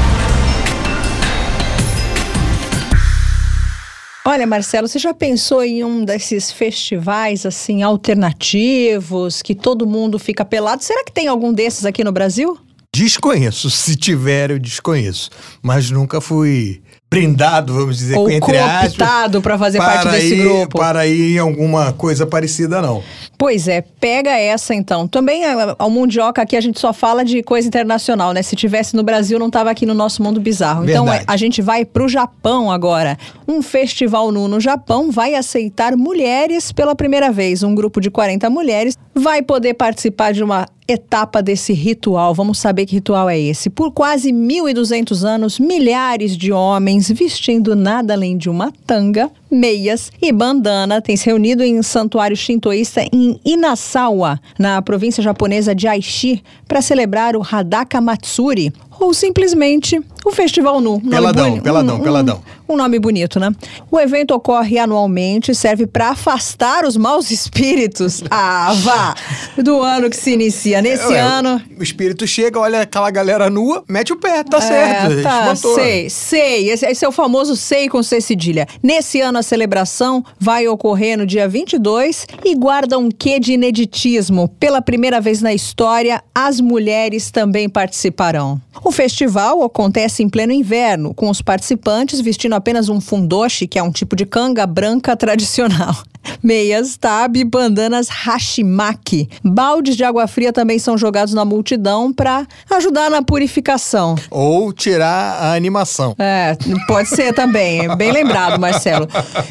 [4.31, 10.45] Olha, Marcelo, você já pensou em um desses festivais assim alternativos que todo mundo fica
[10.45, 10.85] pelado?
[10.85, 12.59] Será que tem algum desses aqui no Brasil?
[12.95, 15.31] Desconheço, se tiver eu desconheço,
[15.63, 20.35] mas nunca fui brindado, vamos dizer, Ou entre aspas, cooptado para fazer parte para desse
[20.35, 20.79] ir, grupo.
[20.79, 23.03] Para ir em alguma coisa parecida, não.
[23.39, 25.09] Pois é, pega essa então.
[25.09, 25.43] Também
[25.79, 28.43] ao Mundioca aqui a gente só fala de coisa internacional, né?
[28.43, 30.85] Se tivesse no Brasil, não tava aqui no nosso mundo bizarro.
[30.85, 31.25] Então Verdade.
[31.27, 33.17] a gente vai pro Japão agora.
[33.47, 37.63] Um festival nu no Japão vai aceitar mulheres pela primeira vez.
[37.63, 42.33] Um grupo de 40 mulheres vai poder participar de uma etapa desse ritual.
[42.35, 43.69] Vamos saber que ritual é esse.
[43.69, 50.33] Por quase 1.200 anos, milhares de homens vestindo nada além de uma tanga, meias e
[50.33, 56.43] bandana têm se reunido em um santuário shintoísta em Inasawa, na província japonesa de Aichi,
[56.67, 60.93] para celebrar o Hadaka Matsuri, ou simplesmente o Festival Nu.
[60.99, 62.43] Nome Peladão, boni- peladão, peladão.
[62.69, 63.51] um nome bonito, né?
[63.91, 68.23] O evento ocorre anualmente, serve para afastar os maus espíritos.
[68.31, 69.15] Ah, vá!
[69.63, 70.83] Do ano que se inicia.
[70.83, 71.63] Nesse ano.
[71.79, 75.23] O espírito chega, olha aquela galera nua, mete o pé, tá É, certo.
[75.23, 76.71] tá, sei, sei.
[76.71, 78.67] Esse, esse é o famoso sei com C cedilha.
[78.83, 84.49] Nesse ano a celebração vai ocorrer no dia 22 e guarda um quê de ineditismo.
[84.61, 88.61] Pela primeira vez na história, as mulheres também participarão.
[88.89, 93.83] O festival acontece em pleno inverno, com os participantes vestindo apenas um fundoshi, que é
[93.83, 95.95] um tipo de canga branca tradicional.
[96.43, 99.29] Meias, tabe e bandanas hashimaki.
[99.43, 104.17] Baldes de água fria também são jogados na multidão para ajudar na purificação.
[104.31, 106.15] Ou tirar a animação.
[106.19, 106.57] É,
[106.87, 107.95] pode ser também.
[107.97, 109.09] Bem lembrado, Marcelo.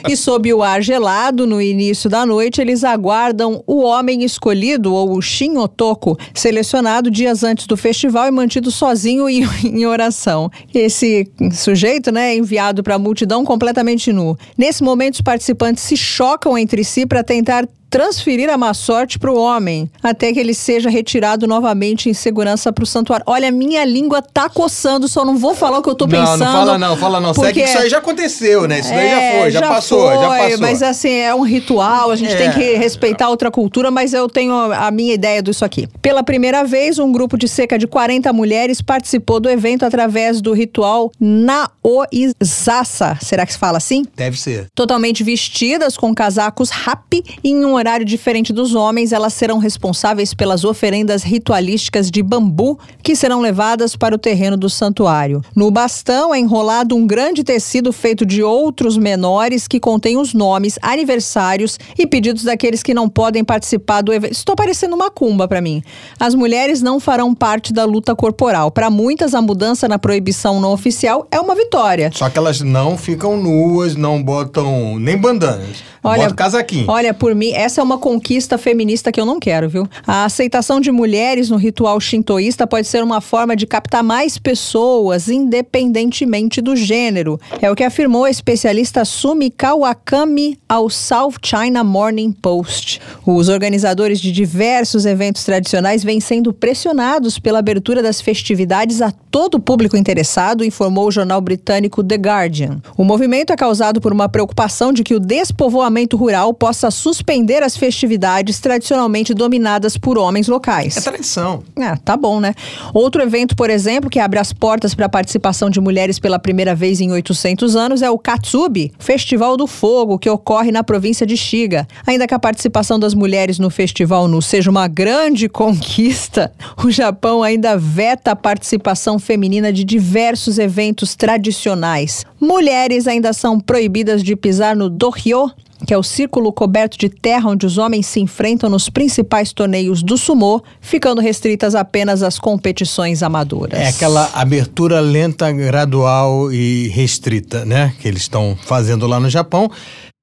[0.08, 5.18] E sob o ar gelado, no início da noite, eles aguardam o homem escolhido, ou
[5.18, 10.50] o Shin Otoko, selecionado dias antes do festival e mantido sozinho em, em oração.
[10.74, 14.38] Esse sujeito, né, é enviado para a multidão completamente nu.
[14.58, 19.32] Nesse momento, os participantes se chocam entre si para tentar transferir a má sorte para
[19.32, 23.24] o homem, até que ele seja retirado novamente em segurança para o santuário.
[23.28, 26.40] Olha, minha língua tá coçando, só não vou falar o que eu tô não, pensando.
[26.40, 27.34] não fala não, fala não.
[27.34, 28.80] Porque- que isso aí já aconteceu, né?
[28.80, 30.58] Isso daí já É, foi, já, passou, já foi, passou.
[30.60, 32.36] Mas assim, é um ritual, a gente É.
[32.38, 35.88] tem que respeitar outra cultura, mas eu tenho a minha ideia disso aqui.
[36.02, 40.54] Pela primeira vez, um grupo de cerca de 40 mulheres participou do evento através do
[40.54, 43.18] ritual Naoizasa.
[43.22, 44.04] Será que se fala assim?
[44.16, 44.68] Deve ser.
[44.76, 50.64] Totalmente vestidas com casacos rap em um horário diferente dos homens, elas serão responsáveis pelas
[50.64, 55.42] oferendas ritualísticas de bambu que serão levadas para o terreno do santuário.
[55.56, 60.78] No bastão é enrolado um grande tecido feito de outros menores que contém os nomes,
[60.82, 64.34] aniversários e pedidos daqueles que não podem participar do evento.
[64.34, 65.82] Estou parecendo uma cumba para mim.
[66.20, 68.72] As mulheres não farão parte da luta corporal.
[68.72, 72.12] Para muitas, a mudança na proibição não oficial é uma vitória.
[72.14, 75.84] Só que elas não ficam nuas, não botam nem bandanas.
[76.04, 76.86] Olha, Bota casaquinho.
[76.90, 79.86] Olha, por mim, essa é uma conquista feminista que eu não quero, viu?
[80.08, 85.28] A aceitação de mulheres no ritual shintoísta pode ser uma forma de captar mais pessoas,
[85.28, 87.38] independentemente do gênero.
[87.62, 93.02] É o que afirmou a especialista Sumi Kawakami ao South China Morning Post.
[93.26, 99.60] Os organizadores de diversos eventos tradicionais vêm sendo pressionados pela abertura das festividades a todo
[99.60, 102.82] público interessado, informou o jornal britânico The Guardian.
[102.98, 107.78] O movimento é causado por uma preocupação de que o despovoamento rural possa suspender as
[107.78, 110.98] festividades tradicionalmente dominadas por homens locais.
[110.98, 111.64] É tradição.
[111.78, 112.54] Ah, tá bom, né?
[112.94, 116.76] Outro evento, por exemplo, que abre as portas para a participação de mulheres pela primeira
[116.76, 121.38] vez em 800 anos é o Katsubi, Festival do Fogo, que ocorre na província de
[121.38, 121.88] Shiga.
[122.06, 126.52] Ainda que a participação das mulheres no Festival Nu seja uma grande conquista,
[126.84, 132.26] o Japão ainda veta a participação feminina de diversos eventos tradicionais.
[132.40, 135.52] Mulheres ainda são proibidas de pisar no dohyo,
[135.86, 140.02] que é o círculo coberto de terra onde os homens se enfrentam nos principais torneios
[140.02, 143.80] do sumô, ficando restritas apenas às competições amadoras.
[143.80, 147.94] É aquela abertura lenta, gradual e restrita, né?
[148.00, 149.70] Que eles estão fazendo lá no Japão.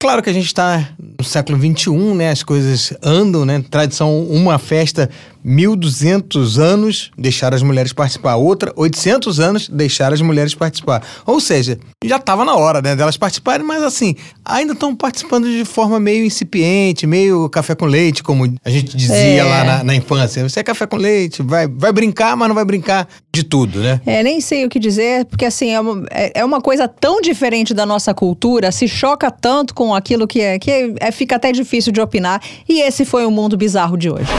[0.00, 2.30] Claro que a gente está no século XXI, né?
[2.30, 3.64] As coisas andam, né?
[3.70, 5.08] Tradição, uma festa
[5.44, 11.02] 1.200 anos deixar as mulheres participar, outra 800 anos deixar as mulheres participar.
[11.26, 15.64] Ou seja, já estava na hora né, delas participarem, mas assim, ainda estão participando de
[15.64, 19.42] forma meio incipiente, meio café com leite, como a gente dizia é.
[19.42, 20.46] lá na, na, infância.
[20.46, 24.00] Você é café com leite, vai, vai brincar, mas não vai brincar de tudo, né?
[24.04, 27.20] É, nem sei o que dizer, porque assim, é uma, é, é uma coisa tão
[27.20, 31.36] diferente da nossa cultura, se choca tanto com aquilo que é, que é, é fica
[31.36, 32.40] até difícil de opinar.
[32.68, 34.30] E esse foi o mundo bizarro de hoje.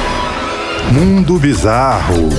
[0.92, 2.30] Mundo Bizarro.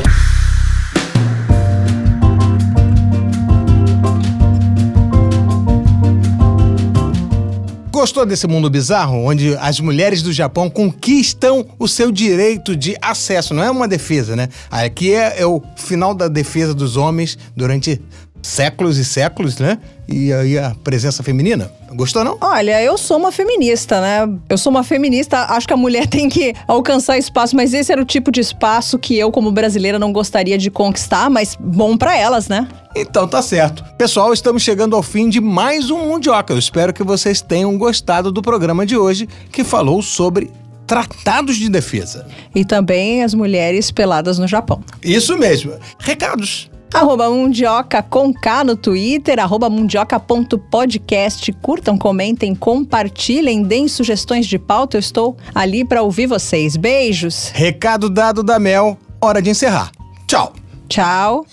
[7.96, 13.54] Gostou desse mundo bizarro, onde as mulheres do Japão conquistam o seu direito de acesso?
[13.54, 14.50] Não é uma defesa, né?
[14.70, 17.98] Aqui é, é o final da defesa dos homens durante
[18.46, 19.78] séculos e séculos, né?
[20.08, 21.70] E aí a presença feminina.
[21.92, 22.38] Gostou, não?
[22.40, 24.38] Olha, eu sou uma feminista, né?
[24.48, 28.00] Eu sou uma feminista, acho que a mulher tem que alcançar espaço, mas esse era
[28.00, 32.16] o tipo de espaço que eu, como brasileira, não gostaria de conquistar, mas bom para
[32.16, 32.68] elas, né?
[32.94, 33.84] Então tá certo.
[33.98, 36.52] Pessoal, estamos chegando ao fim de mais um Mundioca.
[36.52, 40.50] Eu espero que vocês tenham gostado do programa de hoje, que falou sobre
[40.86, 42.26] tratados de defesa.
[42.54, 44.82] E também as mulheres peladas no Japão.
[45.02, 45.72] Isso mesmo.
[45.98, 46.70] Recados.
[46.92, 51.52] Arroba Mundioca com K no Twitter, arroba mundioca.podcast.
[51.60, 54.96] Curtam, comentem, compartilhem, deem sugestões de pauta.
[54.96, 56.76] Eu estou ali para ouvir vocês.
[56.76, 57.50] Beijos.
[57.54, 58.96] Recado dado da Mel.
[59.20, 59.90] Hora de encerrar.
[60.26, 60.52] Tchau.
[60.88, 61.44] Tchau.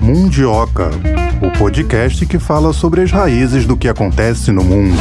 [0.00, 0.90] Mundioca,
[1.40, 4.96] o podcast que fala sobre as raízes do que acontece no mundo.